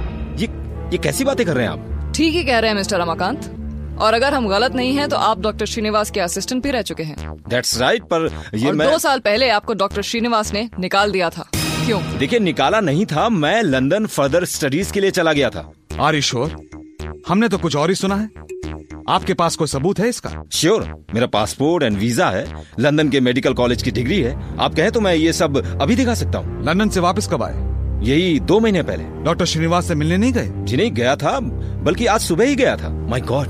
ये 0.92 0.98
कैसी 0.98 1.24
बातें 1.24 1.44
कर 1.46 1.54
रहे 1.54 1.64
हैं 1.64 1.72
आप? 1.72 2.12
ठीक 2.16 2.34
ही 2.34 2.42
कह 2.44 2.58
रहे 2.58 2.70
हैं 2.70 2.76
मिस्टर 2.76 3.00
रमाकांत 3.00 3.98
और 4.00 4.14
अगर 4.14 4.34
हम 4.34 4.48
गलत 4.48 4.74
नहीं 4.74 4.94
हैं 4.94 5.08
तो 5.08 5.16
आप 5.18 5.40
डॉक्टर 5.40 5.66
श्रीनिवास 5.66 6.10
के 6.10 6.20
असिस्टेंट 6.20 6.62
भी 6.62 6.70
रह 6.70 6.82
चुके 6.82 7.02
हैं। 7.02 7.34
दैट्स 7.48 7.78
राइट 7.80 8.02
पर 8.04 8.28
ये 8.54 8.66
और 8.68 8.74
मैं 8.74 8.90
दो 8.90 8.98
साल 8.98 9.20
पहले 9.20 9.48
आपको 9.50 9.74
डॉक्टर 9.74 10.02
श्रीनिवास 10.02 10.52
ने 10.52 10.68
निकाल 10.78 11.12
दिया 11.12 11.30
था। 11.30 11.48
क्यों? 11.54 12.00
देखिए 12.18 12.38
निकाला 12.38 12.80
नहीं 12.80 13.06
था 13.06 13.28
मैं 13.28 13.62
लंदन 13.62 14.06
फर्दर 14.06 14.44
स्टडीज़ 14.46 14.92
के 14.92 15.00
लिए 15.00 15.10
चला 15.10 15.32
गया 15.32 15.50
था। 15.50 15.70
आर 16.00 16.14
यू 16.14 16.20
श्योर 16.22 16.56
हमने 17.28 17.48
तो 17.48 17.58
कुछ 17.58 17.76
और 17.76 17.88
ही 17.88 17.94
सुना 17.94 18.16
है। 18.16 18.28
आपके 19.08 19.34
पास 19.34 19.56
कोई 19.56 19.68
सबूत 19.68 19.98
है 19.98 20.08
इसका? 20.08 20.30
श्योर 20.52 20.82
मेरा 21.14 21.26
पासपोर्ट 21.28 21.82
एंड 21.84 21.96
वीज़ा 21.98 22.30
है। 22.30 22.64
लंदन 22.80 23.08
के 23.08 23.20
मेडिकल 23.20 23.54
कॉलेज 23.54 23.82
की 23.82 23.90
डिग्री 23.90 24.20
है। 24.20 24.36
आप 24.58 24.74
कहें 24.74 24.90
तो 24.92 25.00
मैं 25.00 25.14
ये 25.14 25.32
सब 25.32 25.56
अभी 25.80 25.96
दिखा 25.96 26.14
सकता 26.14 26.38
हूँ। 26.38 26.64
लंदन 26.64 26.88
से 26.88 27.00
वापस 27.00 27.28
कब 27.32 27.42
आए? 27.42 27.68
यही 28.02 28.40
दो 28.40 28.60
महीने 28.60 28.82
पहले। 28.82 29.04
डॉक्टर 29.24 29.44
श्रीनिवास 29.44 29.88
से 29.88 29.94
मिलने 29.94 30.16
नहीं 30.16 30.32
गए? 30.32 30.52
जी 30.56 30.76
नहीं 30.76 30.92
गया 30.92 31.16
था 31.16 31.38
बल्कि 31.84 32.06
आज 32.06 32.20
सुबह 32.20 32.44
ही 32.44 32.54
गया 32.54 32.76
था। 32.76 32.88
माय 32.88 33.20
गॉड 33.20 33.48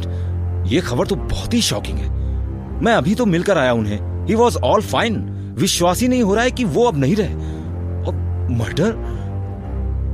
ये 0.67 0.81
खबर 0.81 1.07
तो 1.07 1.17
बहुत 1.17 1.55
ही 1.55 1.61
शॉकिंग 1.63 1.99
है। 1.99 2.09
मैं 2.83 2.93
अभी 2.93 3.15
तो 3.15 3.27
मिलकर 3.27 3.59
आया 3.59 3.73
उन्हें। 3.73 4.27
ही 4.27 4.35
वॉज़ 4.35 4.59
ऑल 4.59 4.81
फाइन 4.81 5.17
विश्वास 5.59 6.01
ही 6.01 6.09
नहीं 6.09 6.23
हो 6.23 6.35
रहा 6.35 6.45
है 6.45 6.51
कि 6.51 6.65
वो 6.65 6.85
अब 6.85 6.99
नहीं 6.99 7.17
रहे। 7.17 7.35
और 8.05 8.15
मर्डर 8.51 8.97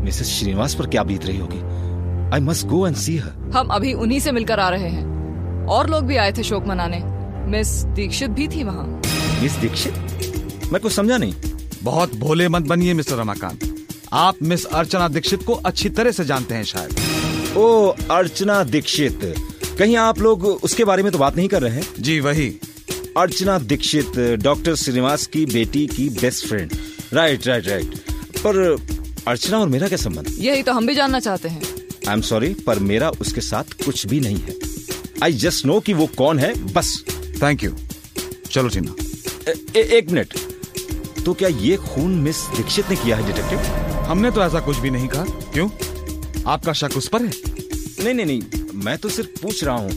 मिसेस 0.04 0.26
श्रीनिवास 0.26 0.74
पर 0.74 0.86
क्या 0.86 1.02
बीत 1.02 1.26
रही 1.26 1.38
होगी? 1.38 1.60
आई 2.34 2.40
मस्ट 2.40 2.66
गो 2.66 2.86
एंड 2.86 2.96
सी 2.96 3.16
हर 3.16 3.50
हम 3.54 3.68
अभी 3.68 3.92
उन्हीं 3.92 4.20
से 4.20 4.32
मिलकर 4.32 4.60
आ 4.60 4.68
रहे 4.68 4.88
हैं। 4.88 5.66
और 5.66 5.90
लोग 5.90 6.04
भी 6.04 6.16
आए 6.16 6.32
थे 6.32 6.42
शोक 6.42 6.66
मनाने। 6.66 7.02
मिस 7.50 7.68
दीक्षित 7.68 8.30
भी 8.30 8.48
थी 8.48 8.64
वहाँ। 8.64 9.02
मिस 9.42 9.52
दीक्षित? 9.52 9.94
मैं 10.72 10.82
कुछ 10.82 10.92
समझा 10.92 11.16
नहीं। 11.16 11.34
बहुत 11.82 12.16
भोले 12.16 12.48
मत 12.48 12.62
बनिए 12.62 12.94
मिस्टर 12.94 13.16
रमाकांत। 13.16 13.75
आप 14.12 14.36
मिस 14.42 14.64
अर्चना 14.64 15.08
दीक्षित 15.08 15.42
को 15.42 15.52
अच्छी 15.52 15.88
तरह 15.88 16.10
से 16.10 16.24
जानते 16.24 16.54
हैं 16.54 16.64
शायद। 16.64 17.56
ओ 17.56 17.86
अर्चना 18.10 18.62
दीक्षित। 18.64 19.34
कहीं 19.78 19.96
आप 19.96 20.18
लोग 20.18 20.44
उसके 20.44 20.84
बारे 20.84 21.02
में 21.02 21.12
तो 21.12 21.18
बात 21.18 21.36
नहीं 21.36 21.48
कर 21.48 21.62
रहे 21.62 21.72
हैं? 21.72 21.86
जी 22.00 22.20
वही। 22.20 22.48
अर्चना 23.16 23.58
दीक्षित 23.58 24.18
डॉक्टर 24.42 24.74
श्रीनिवास 24.74 25.26
की 25.26 25.46
बेटी 25.46 25.86
की 25.86 26.08
best 26.08 26.46
friend. 26.46 26.72
Right 27.12 27.46
right 27.46 27.68
right 27.68 27.98
पर 28.38 28.76
अर्चना 29.28 29.58
और 29.58 29.68
मेरा 29.68 29.88
क्या 29.88 29.98
संबंध? 29.98 30.34
यही 30.38 30.62
तो 30.62 30.72
हम 30.72 30.86
भी 30.86 30.94
जानना 30.94 31.20
चाहते 31.20 31.48
हैं। 31.48 31.62
आई 32.08 32.14
एम 32.14 32.20
सॉरी 32.20 32.54
पर 32.54 32.78
मेरा 32.78 33.10
उसके 33.10 33.40
साथ 33.40 33.84
कुछ 33.84 34.06
भी 34.06 34.20
नहीं 34.20 34.36
है। 34.36 34.54
आई 35.22 35.32
जस्ट 35.32 35.66
नो 35.66 35.80
कि 35.80 35.92
वो 35.92 36.06
कौन 36.06 36.38
है 36.38 36.72
बस। 36.72 37.04
थैंक 37.42 37.64
यू 37.64 37.72
चलो 38.50 38.68
टीना। 38.68 38.94
ए, 39.48 39.54
ए, 39.76 39.80
एक 39.80 40.10
मिनट। 40.10 40.34
तो 41.24 41.34
क्या 41.34 41.48
ये 41.48 41.76
खून 41.76 42.14
मिस 42.14 42.36
दीक्षित 42.36 42.90
ने 42.90 42.96
किया 42.96 43.16
है 43.16 43.26
डिटेक्टिव? 43.26 43.85
हमने 44.06 44.30
तो 44.30 44.42
ऐसा 44.42 44.60
कुछ 44.60 44.76
भी 44.78 44.90
नहीं 44.90 45.08
कहा। 45.08 45.24
क्यों? 45.52 45.68
आपका 46.46 46.72
शक 46.72 46.96
उस 46.96 47.08
पर 47.08 47.22
है? 47.22 47.30
नहीं 48.04 48.14
नहीं 48.14 48.26
नहीं। 48.26 48.82
मैं 48.84 48.96
तो 48.98 49.08
सिर्फ़ 49.08 49.40
पूछ 49.42 49.62
रहा 49.64 49.76
हूँ। 49.76 49.90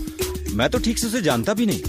मैं 0.54 0.70
तो 0.70 0.80
ठीक 0.80 0.98
से 1.00 1.08
उसे 1.08 1.22
जानता 1.22 1.54
भी 1.54 1.66
नहीं। 1.66 1.82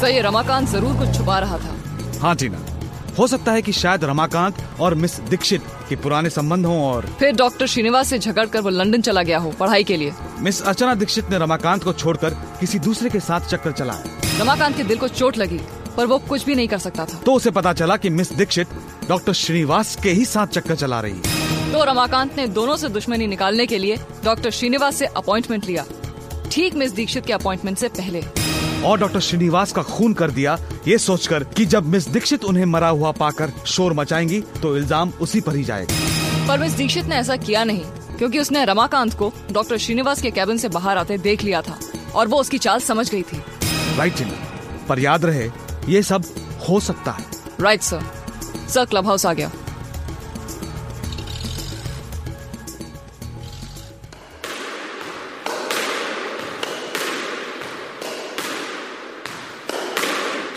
सही 0.00 0.20
रमाकांत 0.20 0.68
ज़रूर 0.68 0.96
कुछ 0.98 1.16
छुपा 1.16 1.38
रहा 1.38 1.58
था। 1.58 2.18
हाँ 2.20 2.34
टीना। 2.36 2.64
हो 3.18 3.26
सकता 3.26 3.52
है 3.52 3.62
कि 3.62 3.72
शायद 3.72 4.04
रमाकांत 4.04 4.56
और 4.80 4.94
मिस 4.94 5.18
दीक्षित 5.30 5.62
के 5.88 5.96
पुराने 5.96 6.30
संबंध 6.30 6.66
हों 6.66 6.80
और 6.84 7.06
फिर 7.18 7.34
डॉक्टर 7.36 7.66
श्रीनिवास 7.66 8.08
से 8.08 8.18
झगड़ 8.18 8.46
कर 8.46 8.60
वो 8.60 8.70
लंदन 8.70 9.00
चला 9.00 9.22
गया 9.22 9.38
हो 9.38 9.50
पढ़ाई 9.60 9.84
के 9.84 9.96
लिए। 9.96 10.12
मिस 10.40 10.62
अर्चना 10.62 10.94
दीक्षित 10.94 11.30
ने 11.30 11.38
रमाकांत 11.38 11.84
को 11.84 11.92
छोड़कर 11.92 12.34
किसी 12.60 12.78
दूसरे 12.78 13.10
के 13.10 13.20
साथ 13.20 13.48
चक्कर 13.50 13.72
चलाया। 13.72 14.40
रमाकांत 14.40 14.76
के 14.76 14.84
दिल 14.84 14.98
को 14.98 15.08
चोट 15.08 15.38
लगी। 15.38 15.60
पर 15.96 16.06
वो 16.06 16.18
कुछ 16.28 16.44
भी 16.44 16.54
नहीं 16.54 16.68
कर 16.68 16.78
सकता 16.78 17.04
था। 17.04 17.20
तो 17.26 17.34
उसे 17.34 17.50
पता 17.50 17.72
चला 17.72 17.96
कि 17.96 18.10
मिस 18.10 18.32
दीक्षित 18.32 18.68
डॉक्टर 19.08 19.32
श्रीनिवास 19.34 19.96
के 20.02 20.10
ही 20.10 20.24
साथ 20.24 20.46
चक्कर 20.48 20.76
चला 20.76 21.00
रही 21.00 21.16
है। 21.16 21.72
तो 21.72 21.84
रमाकांत 21.84 22.36
ने 22.36 22.46
दोनों 22.48 22.76
से 22.76 22.88
दुश्मनी 22.88 23.26
निकालने 23.26 23.66
के 23.66 23.78
लिए 23.78 23.96
डॉक्टर 24.24 24.50
श्रीनिवास 24.50 24.96
से 24.96 25.06
अपॉइंटमेंट 25.06 25.66
लिया। 25.66 25.84
ठीक 26.52 26.74
मिस 26.74 26.92
दीक्षित 26.92 27.26
के 27.26 27.32
अपॉइंटमेंट 27.32 27.78
से 27.78 27.88
पहले। 27.90 28.22
और 28.84 28.98
डॉक्टर 28.98 29.20
श्रीनिवास 29.20 29.72
का 29.72 29.82
खून 29.82 30.14
कर 30.14 30.30
दिया 30.30 30.58
ये 30.88 30.98
सोचकर 30.98 31.44
कि 31.46 31.64
जब 31.64 31.86
मिस 31.86 32.08
दीक्षित 32.08 32.44
उन्हें 32.44 32.64
मरा 32.64 32.88
हुआ 32.88 33.10
पाकर 33.12 33.52
शोर 33.66 33.92
मचाएँगी 33.92 34.40
तो 34.62 34.76
इल्ज़ाम 34.76 35.12
उसी 35.20 35.40
पर 35.40 35.56
ही 35.56 35.64
जाएगा। 35.64 36.46
पर 36.48 36.58
मिस 36.58 36.72
दीक्षित 36.72 37.04
ने 37.04 37.16
ऐसा 37.16 37.36
किया 37.36 37.64
नहीं 37.64 37.84
क्योंकि 38.18 38.38
उसने 38.38 38.64
रमाकांत 38.64 39.14
को 39.14 39.32
डॉक्टर 39.52 39.78
श्रीनिवास 39.78 40.22
के 40.22 40.30
कैबिन 40.30 40.58
से 40.58 40.68
बाहर 40.68 40.98
आते 40.98 41.18
देख 41.18 41.42
लिया 41.44 41.62
था 41.62 41.78
और 42.14 42.28
वो 42.28 42.40
उसकी 42.40 42.58
चाल 42.58 42.80
समझ 42.80 43.10
गई 43.10 43.22
थी। 43.22 43.42
राइट 43.98 44.26
पर 44.88 44.98
याद 44.98 45.24
रहे 45.24 45.48
ये 45.88 46.02
सब 46.02 46.24
हो 46.68 46.78
सकता 46.80 47.12
है। 47.12 47.24
Right 47.60 47.82
sir 47.82 48.02
sir 48.68 48.84
club 48.84 49.06
house 49.06 49.26
आ 49.26 49.32
गया। 49.32 49.50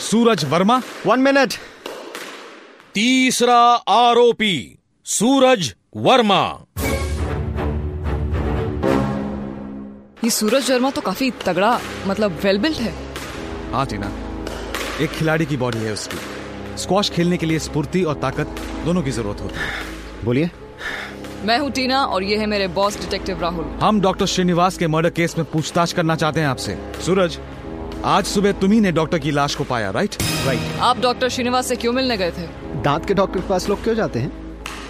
सूरज 0.02 0.46
वर्मा। 0.46 0.82
वन 1.06 1.20
मिनट 1.20 1.54
तीसरा 2.94 3.60
आरोपी 3.94 4.78
सूरज 5.06 5.74
वर्मा। 5.96 6.42
ये 10.24 10.30
सूरज 10.30 10.72
वर्मा 10.72 10.90
तो 10.92 11.02
काफ़ी 11.02 11.32
तगड़ा 11.46 11.80
मतलब 12.08 12.40
वेल 12.44 12.60
बिल्ट 12.60 12.78
है। 12.78 12.94
हाँ 13.74 13.86
टीना। 13.86 14.12
एक 15.02 15.10
खिलाड़ी 15.10 15.46
की 15.46 15.58
बॉडी 15.58 15.78
है 15.78 15.92
उसकी। 15.94 16.18
स्क्वॉश 16.78 17.10
खेलने 17.10 17.38
के 17.38 17.46
लिए 17.46 17.60
स्फूर्ति 17.60 18.04
और 18.04 18.16
ताकत 18.16 18.56
दोनों 18.86 19.02
की 19.02 19.12
ज़रूरत 19.12 19.42
होती 19.42 19.56
है। 19.56 20.26
बोलिए। 20.26 20.50
मैं 21.46 21.58
हूँ 21.60 21.70
टीना 21.72 22.04
और 22.06 22.24
ये 22.24 22.38
है 22.38 22.46
मेरे 22.46 22.68
बॉस 22.68 23.00
डिटेक्टिव 23.00 23.42
राहुल। 23.42 23.66
हम 23.82 24.02
डॉक्टर 24.02 24.26
श्रीनिवास 24.26 24.78
के 24.78 24.88
मर्डर 24.88 25.10
केस 25.10 25.38
में 25.38 25.46
पूछताछ 25.52 25.94
करना 25.94 26.16
चाहते 26.16 26.40
हैं 26.40 26.48
आपसे। 26.48 26.78
सूरज 27.06 27.38
आज 28.06 28.26
सुबह 28.26 28.52
तुम्ही 28.52 28.80
ने 28.82 28.92
डॉक्टर 28.92 29.20
की 29.20 29.32
लाश 29.32 29.56
को 29.56 29.64
पाया 29.64 29.90
राइट 29.92 30.16
राइट 30.46 30.80
आप 30.80 31.00
डॉक्टर 31.00 31.30
श्रीनिवास 31.30 31.68
से 31.68 31.76
क्यों 31.76 31.94
मिलने 31.94 32.18
गए 32.18 32.32
थे? 32.32 32.48
दांत 32.82 33.06
के 33.06 33.14
डॉक्टर 33.14 33.40
के 33.40 33.48
पास 33.48 33.70
लोग 33.70 33.84
क्यों 33.84 33.96
जाते 33.96 34.20
हैं? 34.20 34.32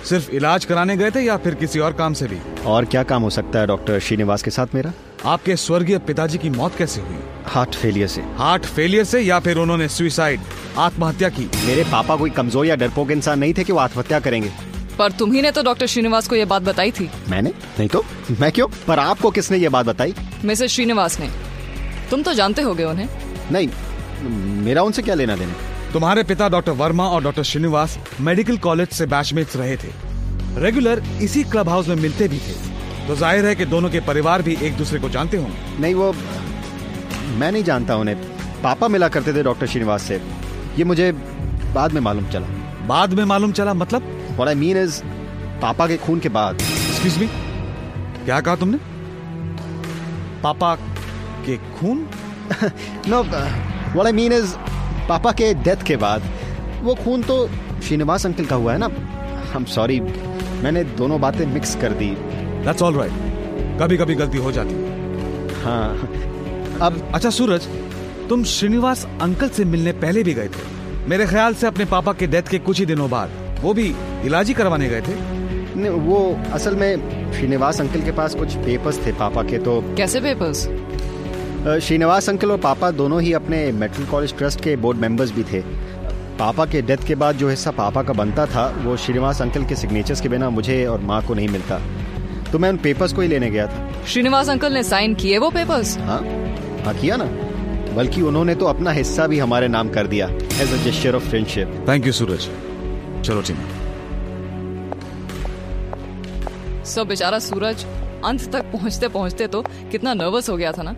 सिर्फ़ 0.06 0.32
इलाज 0.32 0.66
कराने 0.66 0.98
गए 0.98 1.12
थे 1.12 1.22
या 1.22 1.38
फिर 1.38 1.56
किसी 1.56 1.80
और 1.80 1.94
काम 1.94 2.14
से 2.14 2.28
भी? 2.28 2.40
और 2.66 2.86
क्या 2.86 3.04
काम 3.04 3.24
हो 3.24 3.30
सकता 3.30 3.60
है 3.60 3.68
डॉक्टर 3.68 4.00
श्रीनिवास 4.00 4.44
के 4.44 4.52
साथ 4.52 4.76
मेरा? 4.76 4.94
आपके 5.26 5.56
स्वर्गीय 5.56 5.98
पिताजी 5.98 6.38
की 6.38 6.50
मौत 6.50 6.76
कैसे 6.76 7.02
हुई? 7.02 7.18
हार्ट 7.46 7.76
फेलियर 7.76 8.08
से। 8.08 8.22
हार्ट 8.38 8.66
फेलियर 8.66 9.04
से 9.04 9.20
या 9.22 9.40
फिर 9.40 9.58
उन्होंने 9.58 9.88
सुइसाइड 9.90 10.40
आत्महत्या 10.78 11.30
की? 11.30 11.50
मेरे 11.66 11.84
पापा 11.84 12.16
कोई 12.16 12.30
कमज़ोर 12.30 12.66
या 12.66 12.76
डरपोक 12.76 13.12
इंसान 13.12 13.40
नहीं 13.40 13.54
थे 13.54 13.64
कि 13.64 13.74
वो 13.74 13.80
आत्महत्या 13.80 14.20
करेंगे। 14.20 14.52
पर 14.98 15.12
तुम्ही 15.12 15.42
ने 15.42 15.52
तो 15.52 15.64
डॉक्टर 15.64 15.86
श्रीनिवास 15.86 16.28
को 16.28 16.36
ये 16.36 16.46
बात 16.46 16.62
बताई 16.62 16.92
थी। 16.92 17.10
मैंने? 17.30 17.50
नहीं 17.50 17.88
तो? 17.90 18.04
मैं 18.40 18.52
क्यों? 18.52 18.68
पर 18.88 19.00
आपको 19.00 19.32
किसने 19.32 19.58
ये 19.58 19.70
बात 19.70 19.86
बताई? 19.86 20.14
मिसेस 20.46 20.72
श्रीनिवास 20.72 21.20
ने। 21.20 21.30
तुम 22.12 22.24
तो 22.24 22.34
जानते 22.34 22.62
होगे 22.62 22.84
उन्हें। 22.84 23.08
नहीं 23.52 23.70
मेरा 24.64 24.84
उनसे 24.84 25.02
क्या 25.02 25.16
लेना 25.16 25.36
देना? 25.36 25.54
तुम्हारे 25.94 26.24
पिता 26.24 26.50
डॉक्टर 26.50 26.72
वर्मा 26.72 27.08
और 27.08 27.24
डॉक्टर 27.24 27.44
श्रीनिवास 27.44 27.98
मेडिकल 28.22 28.58
कॉलेज 28.58 28.90
से 28.90 29.06
बैचमेट्स 29.06 29.56
रहे 29.56 29.76
थे। 29.78 29.92
रेगुलर 30.58 31.04
इसी 31.22 31.44
क्लब 31.44 31.70
हाउस 31.70 31.88
में 31.88 31.96
मिलते 31.96 32.28
भी 32.28 32.38
थे। 32.38 32.77
तो 33.08 33.16
ज़ाहिर 33.16 33.46
है 33.46 33.56
कि 33.56 33.66
दोनों 33.66 33.90
के 33.90 34.00
परिवार 34.08 34.42
भी 34.42 34.56
एक 34.62 34.78
दूसरे 34.78 35.00
को 35.00 35.10
जानते 35.10 35.38
होंगे। 35.38 35.82
नहीं 35.82 35.94
वो 35.96 36.12
मैं 37.40 37.52
नहीं 37.52 37.64
जानता 37.64 37.96
उन्हें। 37.96 38.16
पापा 38.64 38.88
मिला 38.88 39.08
करते 39.08 39.34
थे 39.34 39.44
डॉक्टर 39.44 39.68
श्रीनिवास 39.68 40.04
से। 40.04 40.22
ये 40.78 40.84
मुझे 40.84 41.12
बाद 41.76 41.94
में 41.94 42.02
मालूम 42.02 42.28
चला। 42.30 42.48
बाद 42.88 43.14
में 43.14 43.24
मालूम 43.26 43.52
चला? 43.52 43.74
मतलब? 43.74 44.14
What 44.38 44.50
I 44.50 44.56
mean 44.56 44.78
is 44.78 45.02
पापा 45.62 45.88
के 45.88 45.98
खून 45.98 46.20
के 46.20 46.30
बाद। 46.30 46.62
एक्सक्यूज 46.62 47.18
मी 47.18 47.28
क्या 48.26 48.40
कहा 48.42 48.56
तुमने? 48.56 48.78
पापा 50.44 50.76
के 51.46 51.58
खून? 51.58 52.08
No 53.08 53.24
what 53.24 54.06
I 54.06 54.12
mean 54.12 54.34
is 54.34 54.56
पापा 55.10 55.32
के 55.32 55.54
डेथ 55.64 55.84
के 55.88 55.96
बाद 55.98 56.30
वो 56.84 56.96
खून 56.96 57.24
तो 57.24 57.48
श्रीनिवास 57.84 58.26
अंकल 58.26 58.46
का 58.46 58.56
हुआ 58.56 58.74
है 58.74 58.80
ना? 58.80 58.86
आई 58.86 59.56
एम 59.56 59.66
सॉरी 59.76 60.00
मैंने 60.00 60.84
दोनों 60.98 61.20
बातें 61.22 61.46
मिक्स 61.46 61.76
कर 61.82 61.94
दी। 61.94 62.16
दैट्स 62.66 62.82
ऑल 62.82 62.96
राइट 62.96 63.80
कभी 63.80 63.98
कभी 63.98 64.16
गलती 64.16 64.38
हो 64.38 64.52
जाती 64.52 64.74
है। 64.74 65.64
हाँ। 65.64 66.80
अब 66.82 67.02
अच्छा 67.16 67.30
सूरज 67.30 67.68
तुम 68.30 68.44
श्रीनिवास 68.46 69.06
अंकल 69.22 69.50
से 69.50 69.66
मिलने 69.66 69.92
पहले 69.96 70.24
भी 70.24 70.34
गए 70.34 70.48
थे। 70.48 70.76
मेरे 71.10 71.26
ख्याल 71.26 71.54
से 71.54 71.68
अपने 71.68 71.86
पापा 71.86 72.14
के 72.14 72.28
डेथ 72.28 72.50
के 72.52 72.60
कुछ 72.60 72.80
ही 72.80 72.86
दिनों 72.86 73.10
बाद। 73.10 73.30
वो 73.62 73.74
भी 73.74 73.94
इलाज 74.26 74.48
ही 74.48 74.54
करवाने 74.54 74.88
गए 74.90 75.02
थे? 75.02 75.16
नहीं, 75.76 75.90
वो 75.90 76.40
असल 76.54 76.76
में 76.76 77.32
श्रीनिवास 77.34 77.82
अंकल 77.82 78.02
के 78.02 78.12
पास 78.12 78.36
कुछ 78.36 78.56
पेपर्स 78.58 79.06
थे 79.06 79.12
पापा 79.14 79.44
के 79.44 79.58
तो 79.60 79.82
कैसे 79.98 80.22
पेपर्स 80.22 80.64
श्रीनिवास 81.84 82.30
अंकल 82.30 82.52
और 82.52 82.58
पापा 82.58 82.90
दोनों 82.94 83.22
ही 83.22 83.34
अपने 83.34 83.72
मेटल 83.74 84.06
कॉलेज 84.06 84.38
ट्रस्ट 84.38 84.62
के 84.62 84.76
बोर्ड 84.76 84.98
मेंबर्स 84.98 85.32
भी 85.32 85.44
थे। 85.44 85.62
पापा 86.40 86.66
के 86.66 86.82
डेथ 86.82 87.06
के 87.08 87.16
बाद 87.16 87.36
जो 87.36 87.50
हिस्सा 87.50 87.72
पापा 87.72 88.04
का 88.04 88.14
बनता 88.14 88.46
था 88.46 88.68
वो 88.84 88.98
श्रीनिवास 88.98 89.42
अंकल 89.42 89.66
के 89.66 89.76
सिग्नेचर्स 89.76 90.22
के 90.22 90.30
बिना 90.30 90.50
मुझे 90.50 90.86
और 90.86 91.00
माँ 91.02 91.22
को 91.26 91.34
नहीं 91.34 91.48
मिलता। 91.50 91.80
तो 92.52 92.60
मैं 92.60 92.70
उन 92.70 92.78
पेपर्स 92.78 93.14
को 93.14 93.22
ही 93.22 93.28
लेने 93.28 93.50
गया 93.50 93.68
था। 93.68 94.04
श्रीनिवास 94.06 94.50
अंकल 94.50 94.74
ने 94.74 94.84
साइन 94.84 95.16
किए 95.16 95.38
वो 95.38 95.50
पेपर्स 95.52 95.98
हाँ 96.00 96.20
हाँ 96.86 96.94
किया 96.96 97.16
ना। 97.20 97.26
बल्कि 97.96 98.22
उन्होंने 98.22 98.56
तो 98.56 98.66
अपना 98.66 98.92
हिस्सा 98.92 99.28
भी 99.28 99.40
हमारे 99.40 99.68
नाम 99.68 99.90
कर 99.90 100.08
दिया 100.08 100.28
as 100.28 100.74
a 100.74 100.84
gesture 100.84 101.16
of 101.16 101.24
friendship 101.24 101.86
thank 101.90 102.06
you 102.06 102.12
Suraj 102.14 102.48
चलो 103.26 103.42
टीना 103.42 103.76
सब 106.86 107.08
बेचारा 107.08 107.40
सूरज 107.40 107.84
अंत 108.26 108.42
तक 108.54 108.72
पहुँचते 108.74 109.08
पहुँचते 109.10 109.48
तो 109.48 109.62
कितना 109.92 110.14
नर्वस 110.14 110.50
हो 110.50 110.58
गया 110.58 110.72
था 110.72 110.84
ना। 110.84 110.96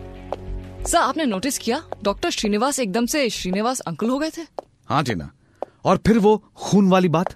सर 0.87 0.97
आपने 0.97 1.25
नोटिस 1.25 1.57
किया? 1.57 1.81
डॉक्टर 2.03 2.29
श्रीनिवास 2.29 2.79
एकदम 2.79 3.05
से 3.05 3.29
श्रीनिवास 3.29 3.79
अंकल 3.79 4.09
हो 4.09 4.19
गए 4.19 4.29
थे? 4.29 4.41
हाँ 4.89 5.03
टीना 5.03 5.31
और 5.85 5.97
फिर 6.07 6.17
वो 6.17 6.35
खून 6.57 6.89
वाली 6.89 7.07
बात? 7.09 7.35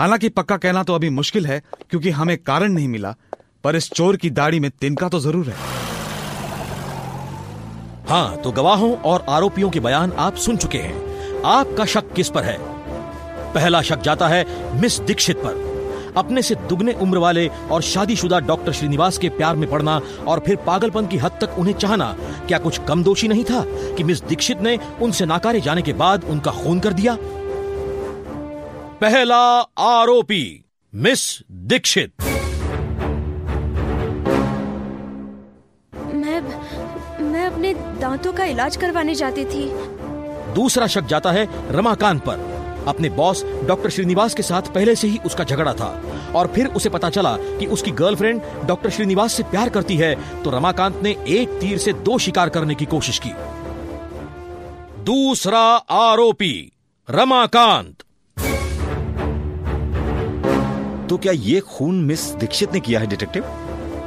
हालाँकि 0.00 0.28
पक्का 0.28 0.56
कहना 0.56 0.82
तो 0.82 0.94
अभी 0.94 1.08
मुश्किल 1.10 1.46
है, 1.46 1.60
क्योंकि 1.90 2.10
हमें 2.10 2.36
कारण 2.38 2.72
नहीं 2.72 2.88
मिला, 2.88 3.14
पर 3.64 3.76
इस 3.76 3.90
चोर 3.90 4.16
की 4.16 4.28
दाढ़ी 4.30 4.60
में 4.60 4.70
तिनका 4.70 5.08
तो 5.08 5.18
ज़रूर 5.20 5.48
है। 5.48 5.54
हाँ 8.08 8.36
तो 8.36 8.52
गवाहों 8.52 8.94
और 8.96 9.24
आरोपियों 9.28 9.70
के 9.70 9.80
बयान 9.80 10.12
आप 10.18 10.36
सुन 10.36 10.56
चुके 10.56 10.78
हैं। 10.78 11.42
आपका 11.46 11.84
शक 11.84 12.12
किस 12.12 12.28
पर 12.28 12.44
है? 12.44 12.56
पहला 13.54 13.82
शक 13.82 14.00
जाता 14.00 14.28
है 14.28 14.44
मिस 14.80 14.98
दीक्षित 15.00 15.36
पर। 15.36 16.14
अपने 16.16 16.42
से 16.42 16.54
दुगने 16.68 16.92
उम्र 16.92 17.18
वाले 17.18 17.46
और 17.48 17.82
शादीशुदा 17.82 18.38
डॉक्टर 18.40 18.72
श्रीनिवास 18.72 19.18
के 19.18 19.28
प्यार 19.28 19.56
में 19.56 19.68
पड़ना 19.70 20.00
और 20.26 20.42
फिर 20.46 20.56
पागलपन 20.66 21.06
की 21.06 21.16
हद 21.16 21.38
तक 21.40 21.58
उन्हें 21.58 21.74
चाहना, 21.74 22.14
क्या 22.48 22.58
कुछ 22.58 22.80
कम 22.88 23.02
दोषी 23.02 23.28
नहीं 23.28 23.44
था 23.44 23.64
कि 23.96 24.04
मिस 24.04 24.22
दीक्षित 24.22 24.60
ने 24.60 24.78
उनसे 25.02 25.26
नाकारे 25.26 25.60
जाने 25.60 25.82
के 25.82 25.92
बाद 25.92 26.24
उनका 26.24 26.50
खून 26.52 26.80
कर 26.80 26.92
दिया? 26.92 27.16
पहला 29.00 29.36
आरोपी 29.78 30.64
मिस 30.94 31.20
दीक्षित। 31.50 32.12
मैं 36.14 36.40
मैं 37.24 37.46
अपने 37.46 37.72
दांतों 37.74 38.32
का 38.32 38.44
इलाज 38.44 38.76
करवाने 38.76 39.14
जाती 39.14 39.44
थी। 39.44 39.64
दूसरा 40.54 40.86
शक 40.86 41.04
जाता 41.04 41.32
है 41.32 41.46
रमाकांत 41.72 42.22
पर। 42.22 42.84
अपने 42.88 43.08
बॉस 43.10 43.44
डॉक्टर 43.64 43.90
श्रीनिवास 43.90 44.34
के 44.34 44.42
साथ 44.42 44.62
पहले 44.74 44.94
से 44.94 45.08
ही 45.08 45.18
उसका 45.26 45.44
झगड़ा 45.44 45.72
था 45.74 45.88
और 46.36 46.52
फिर 46.54 46.66
उसे 46.66 46.88
पता 46.88 47.10
चला 47.10 47.36
कि 47.36 47.66
उसकी 47.66 47.90
गर्लफ्रेंड 47.90 48.42
डॉक्टर 48.64 48.90
श्रीनिवास 48.90 49.32
से 49.32 49.42
प्यार 49.42 49.68
करती 49.68 49.96
है 49.96 50.42
तो 50.42 50.50
रमाकांत 50.50 51.00
ने 51.02 51.16
एक 51.28 51.58
तीर 51.60 51.78
से 51.78 51.92
दो 51.92 52.18
शिकार 52.18 52.48
करने 52.48 52.74
की 52.74 52.84
कोशिश 52.86 53.20
की। 53.26 53.32
दूसरा 55.02 55.64
आरोपी 56.02 56.54
रमाकांत। 57.08 58.02
तो 61.10 61.16
क्या 61.18 61.32
ये 61.32 61.60
खून 61.60 61.94
मिस 62.04 62.24
दीक्षित 62.34 62.72
ने 62.72 62.80
किया 62.80 63.00
है 63.00 63.06
डिटेक्टिव? 63.06 63.44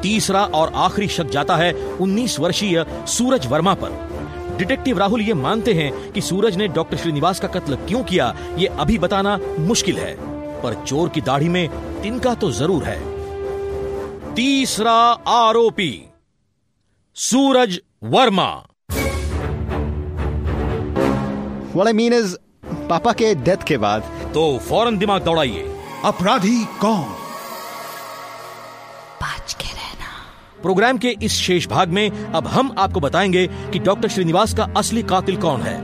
तीसरा 0.02 0.44
और 0.56 0.72
आखिरी 0.76 1.08
शक 1.08 1.30
जाता 1.30 1.56
है 1.56 1.74
19 2.00 2.40
वर्षीय 2.40 2.86
सूरज 3.08 3.48
वर्मा 3.48 3.74
पर। 3.74 4.58
डिटेक्टिव 4.58 5.00
राहुल 5.00 5.22
ये 5.22 5.34
मानते 5.34 5.74
हैं 5.74 6.12
कि 6.14 6.22
सूरज 6.22 6.58
ने 6.58 6.68
डॉक्टर 6.68 6.98
श्रीनिवास 6.98 7.40
का 7.40 7.48
कत्ल 7.48 7.76
क्यों 7.88 8.04
किया 8.04 8.34
ये 8.58 8.68
अभी 8.68 8.98
बताना 8.98 9.38
मुश्किल 9.60 9.98
है 9.98 10.16
पर 10.62 10.84
चोर 10.86 11.10
की 11.10 11.22
दाढ़ी 11.22 11.50
में 11.50 11.68
तिनका 12.02 12.34
तो 12.36 12.52
ज़रूर 12.52 12.84
है। 12.84 12.98
तीसरा 14.36 14.94
आरोपी 15.30 15.92
Suraj 17.18 17.80
Verma. 18.04 18.50
What 21.76 21.88
I 21.88 21.94
mean 21.94 22.14
is 22.14 22.36
पापा 22.90 23.14
के 23.14 23.36
डेथ 23.36 23.68
के 23.68 23.78
बाद 23.78 24.02
तो 24.34 24.58
फ़ौरन 24.60 24.98
दिमाग 24.98 25.24
दौड़ाइए। 25.24 25.70
अपराधी 26.06 26.66
कौन? 26.66 27.04
बच 29.22 29.54
के 29.54 29.68
रहना 29.68 30.08
प्रोग्राम 30.62 30.98
के 30.98 31.16
इस 31.24 31.32
शेष 31.32 31.68
भाग 31.68 31.90
में 31.90 32.10
अब 32.10 32.48
हम 32.48 32.76
आपको 32.78 33.00
बताएँगे 33.00 33.48
कि 33.48 33.80
डॉक्टर 33.80 34.10
श्रीनिवास 34.10 34.54
का 34.54 34.64
असली 34.78 35.04
कातिल 35.04 35.38
कौन 35.38 35.62
है। 35.62 35.82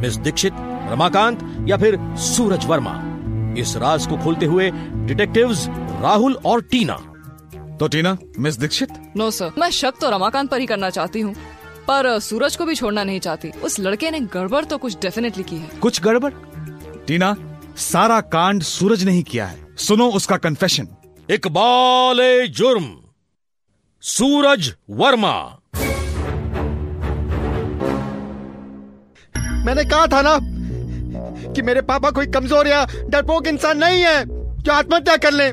मिस 0.00 0.16
दीक्षित 0.16 0.52
रमाकांत 0.60 1.66
या 1.68 1.76
फिर 1.76 1.98
सूरज 2.16 2.66
वर्मा? 2.66 2.94
इस 3.58 3.76
राज 3.76 4.06
को 4.06 4.16
खोलते 4.16 4.46
हुए 4.46 4.70
डिटेक्टिव्स 4.94 5.66
राहुल 6.00 6.38
और 6.44 6.62
टीना। 6.62 6.96
तो 7.80 7.88
Tina 7.88 8.16
miss 8.38 8.58
Dikshit? 8.58 8.88
No 9.16 9.30
sir 9.30 9.50
मैं 9.58 9.70
शक 9.70 9.94
तो 10.00 10.10
रमाकांत 10.10 10.50
पर 10.50 10.60
ही 10.60 10.66
करना 10.66 10.90
चाहती 10.90 11.20
हूँ। 11.20 11.34
पर 11.88 12.18
सूरज 12.18 12.56
को 12.56 12.64
भी 12.64 12.74
छोड़ना 12.74 13.04
नहीं 13.04 13.20
चाहती। 13.20 13.50
उस 13.50 13.80
लड़के 13.80 14.10
ने 14.10 14.20
गड़बड़ 14.20 14.64
तो 14.64 14.78
कुछ 14.78 14.98
डेफिनेटली 15.02 15.44
की 15.44 15.56
है। 15.56 15.68
कुछ 15.80 16.00
गड़बड़? 16.02 16.32
टीना 17.06 17.36
सारा 17.76 18.20
कांड 18.22 18.62
सूरज 18.62 19.04
ने 19.04 19.12
ही 19.12 19.22
किया 19.22 19.46
है। 19.46 19.76
सुनो 19.78 20.08
उसका 20.10 20.36
कन्फेशन 20.38 20.88
इकबाल 21.28 22.18
जुर्म 22.50 22.86
सूरज 24.02 24.72
वर्मा। 24.90 25.34
मैंने 29.64 29.84
कहा 29.84 30.06
था 30.06 30.20
ना 30.22 30.38
कि 31.52 31.62
मेरे 31.62 31.80
पापा 31.82 32.10
कोई 32.10 32.26
कमज़ोर 32.26 32.68
या 32.68 32.84
डरपोक 33.08 33.46
इंसान 33.46 33.78
नहीं 33.78 34.02
है 34.02 34.24
जो 34.24 34.72
आत्महत्या 34.72 35.16
कर 35.16 35.32
ले। 35.32 35.48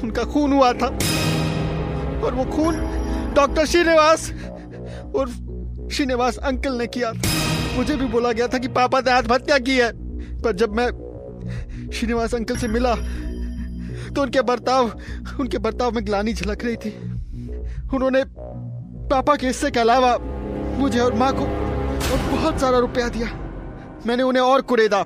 उनका 0.00 0.24
खून 0.24 0.52
हुआ 0.52 0.72
था 0.72 0.86
और 2.18 2.34
वो 2.34 2.44
खून 2.46 2.76
डॉक्टर 3.34 3.66
श्रीनिवास 3.66 4.30
और 5.16 5.30
श्रीनिवास 5.92 6.36
अंकल 6.38 6.78
ने 6.78 6.86
किया 6.88 7.12
मुझे 7.76 7.96
भी 7.96 8.06
बोला 8.06 8.32
गया 8.32 8.46
था 8.48 8.58
कि 8.58 8.68
पापा 8.70 9.00
ने 9.00 9.10
आत्महत्या 9.10 9.58
की 9.58 9.76
है। 9.76 9.90
पर 10.40 10.52
जब 10.56 10.74
मैं 10.76 10.88
श्रीनिवास 11.90 12.34
अंकल 12.34 12.56
से 12.56 12.68
मिला 12.68 12.94
तो 14.10 14.22
उनके 14.22 14.42
बर्ताव 14.42 14.90
उनके 15.40 15.58
बर्ताव 15.58 15.92
में 15.92 16.04
ग्लानी 16.06 16.32
झलक 16.34 16.64
रही 16.64 16.76
थी। 16.76 16.90
उन्होंने 17.94 18.22
पापा 19.10 19.36
के 19.36 19.46
हिस्से 19.46 19.70
के 19.70 19.80
अलावा 19.80 20.16
मुझे 20.78 21.00
और 21.00 21.14
माँ 21.14 21.32
को 21.32 21.42
और 21.42 22.18
बहुत 22.30 22.60
सारा 22.60 22.78
रुपया 22.78 23.08
दिया। 23.08 23.28
मैंने 24.06 24.22
उन्हें 24.22 24.42
और 24.42 24.60
कुरेदा। 24.62 25.02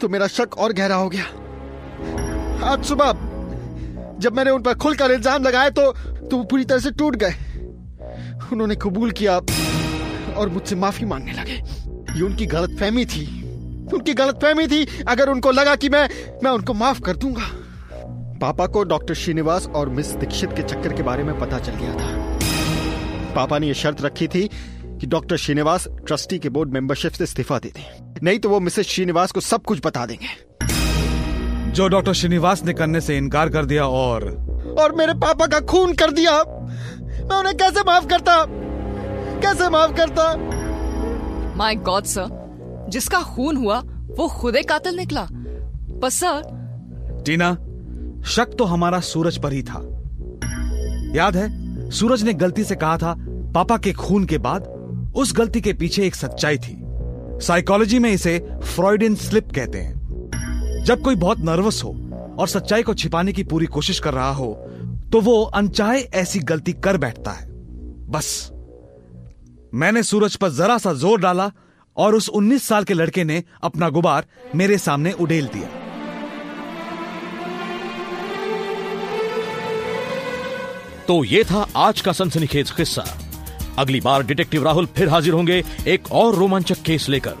तो 0.00 0.08
मेरा 0.08 0.26
शक 0.28 0.58
और 0.58 0.72
गहरा 0.72 0.96
हो 0.96 1.08
गया। 1.08 1.24
आज 2.64 2.84
सुबह, 2.84 3.12
जब 4.18 4.36
मैंने 4.36 4.50
उन 4.50 4.62
पर 4.62 4.74
खुलकर 4.74 5.10
इल्ज़ाम 5.10 5.42
लगाए 5.42 5.70
तो 5.70 5.92
तो 5.92 6.36
वो 6.36 6.42
पूरी 6.44 6.64
तरह 6.64 6.78
से 6.78 6.90
टूट 6.92 7.16
गए। 7.16 7.34
उन्होंने 8.52 8.74
कबूल 8.76 9.10
किया 9.12 9.36
और 10.36 10.48
मुझसे 10.48 10.76
माफ़ी 10.76 11.06
मांगने 11.06 11.32
लगे। 11.32 11.52
ये 12.16 12.22
उनकी 12.22 12.46
गलतफहमी 12.46 13.04
थी। 13.06 13.26
उनकी 13.94 14.14
गलतफहमी 14.14 14.66
थी। 14.66 14.86
अगर 15.08 15.28
उनको 15.28 15.50
लगा 15.50 15.74
कि 15.76 15.88
मैं 15.88 16.08
मैं 16.44 16.50
उनको 16.50 16.74
माफ़ 16.74 17.00
कर 17.00 17.16
दूँगा। 17.16 17.50
पापा 18.40 18.66
को 18.66 18.84
डॉक्टर 18.84 19.14
श्रीनिवास 19.14 19.66
और 19.66 19.88
मिस 19.88 20.06
दीक्षित 20.06 20.52
के 20.52 20.62
चक्कर 20.62 20.92
के 20.92 21.02
बारे 21.02 21.22
में 21.22 21.38
पता 21.38 21.58
चल 21.58 21.72
गया 21.72 21.94
था। 21.94 22.38
पापा 23.34 23.58
ने 23.58 23.66
यह 23.66 23.72
शर्त 23.72 24.02
रखी 24.02 24.28
थी 24.28 24.50
कि 25.00 25.06
डॉक्टर 25.06 25.36
श्रीनिवास 25.36 25.88
ट्रस्टी 26.06 26.38
के 26.38 26.48
बोर्ड 26.48 26.72
मेंबरशिप 26.72 27.12
से 27.12 27.24
इस्तीफा 27.24 27.58
दे 27.58 27.68
दें। 27.68 28.14
नहीं 28.22 28.38
तो 28.38 28.48
वो 28.48 28.60
मिसेस 28.60 28.88
श्रीनिवास 28.88 29.32
को 29.32 29.40
सब 29.40 29.62
कुछ 29.62 29.80
बता 29.86 30.06
देंगे। 30.06 30.48
जो 31.70 31.88
डॉक्टर 31.88 32.12
श्रीनिवास 32.12 32.64
ने 32.64 32.72
करने 32.72 33.00
से 33.00 33.16
इनकार 33.16 33.48
कर 33.48 33.64
दिया 33.64 33.86
और 33.86 34.24
और 34.78 34.94
मेरे 34.94 35.14
पापा 35.14 35.46
का 35.46 35.60
खून 35.60 35.94
कर 35.94 36.10
दिया। 36.10 36.32
मैं 37.02 37.36
उन्हें 37.36 37.56
कैसे 37.56 37.80
माफ़ 37.80 38.06
करता? 38.06 38.44
कैसे 39.40 39.68
माफ़ 39.68 39.92
करता? 39.92 40.34
माय 41.56 41.74
गॉड 41.74 42.04
सर 42.04 42.37
जिसका 42.88 43.22
खून 43.24 43.56
हुआ, 43.56 43.78
वो 44.10 44.28
खुद 44.30 44.56
कातिल 44.68 44.96
निकला। 44.96 45.26
पर 46.00 46.10
सर 46.10 47.22
टीना, 47.26 47.52
शक 48.26 48.54
तो 48.58 48.64
हमारा 48.64 49.00
सूरज 49.02 49.38
पर 49.38 49.52
ही 49.52 49.62
था। 49.62 49.80
याद 51.14 51.36
है, 51.36 51.90
सूरज 51.90 52.22
ने 52.22 52.32
गलती 52.34 52.64
से 52.64 52.76
कहा 52.76 52.96
था, 52.98 53.14
पापा 53.54 53.76
के 53.76 53.92
खून 53.92 54.24
के 54.24 54.38
बाद 54.38 54.66
उस 55.16 55.32
गलती 55.36 55.60
के 55.60 55.72
पीछे 55.72 56.06
एक 56.06 56.14
सच्चाई 56.14 56.58
थी। 56.58 56.76
साइकोलॉजी 57.42 57.98
में 57.98 58.10
इसे 58.12 58.38
फ्रॉइडियन 58.64 59.14
स्लिप 59.16 59.50
कहते 59.54 59.78
हैं। 59.78 60.84
जब 60.84 61.02
कोई 61.02 61.16
बहुत 61.16 61.38
नर्वस 61.40 61.82
हो 61.84 61.90
और 62.38 62.48
सच्चाई 62.48 62.82
को 62.82 62.94
छिपाने 62.94 63.32
की 63.32 63.44
पूरी 63.44 63.66
कोशिश 63.66 64.00
कर 64.00 64.14
रहा 64.14 64.32
हो 64.32 64.52
तो 65.12 65.20
वो 65.20 65.42
अनचाहे 65.42 66.00
ऐसी 66.14 66.38
गलती 66.40 66.72
कर 66.74 66.96
बैठता 66.96 67.30
है। 67.30 67.46
बस। 68.10 68.50
मैंने 69.74 70.02
सूरज 70.02 70.36
पर 70.36 70.50
जरा 70.50 70.76
सा 70.78 70.92
ज़ोर 70.94 71.20
डाला 71.20 71.50
और 71.98 72.14
उस 72.14 72.28
19 72.28 72.68
साल 72.68 72.84
के 72.84 72.94
लड़के 72.94 73.24
ने 73.24 73.42
अपना 73.62 73.88
गुबार 73.88 74.26
मेरे 74.54 74.78
सामने 74.78 75.12
उडेल 75.12 75.46
दिया। 75.46 75.68
तो 81.06 81.24
ये 81.24 81.44
था 81.44 81.66
आज 81.76 82.00
का 82.00 82.12
सनसनीखेज 82.12 82.70
किस्सा। 82.70 83.04
अगली 83.78 84.00
बार 84.00 84.22
डिटेक्टिव 84.22 84.64
राहुल 84.64 84.86
फिर 84.86 85.08
हाजिर 85.08 85.32
होंगे 85.32 85.64
एक 85.86 86.12
और 86.12 86.34
रोमांचक 86.34 86.82
केस 86.82 87.08
लेकर। 87.08 87.36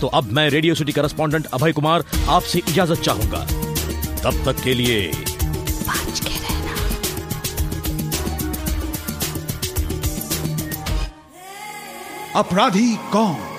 तो 0.00 0.06
अब 0.06 0.32
मैं 0.32 0.48
radio 0.50 0.74
city 0.74 0.92
correspondent 0.92 1.46
Abhay 1.46 1.72
Kumar 1.72 2.04
आपसे 2.28 2.58
इजाज़त 2.58 3.00
चाहूँगा। 3.00 3.44
तब 4.22 4.42
तक 4.44 4.62
के 4.64 4.74
लिए 4.74 5.12
के 6.22 6.34
रहना। 6.36 6.74
अपराधी 12.40 12.94
कौन? 13.12 13.55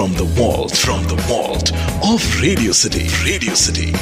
From 0.00 0.14
the 0.14 0.24
vault, 0.24 0.74
from 0.74 1.04
the 1.08 1.16
vault 1.28 1.72
of 2.02 2.40
Radio 2.40 2.72
City, 2.72 3.10
Radio 3.22 3.52
City. 3.52 3.92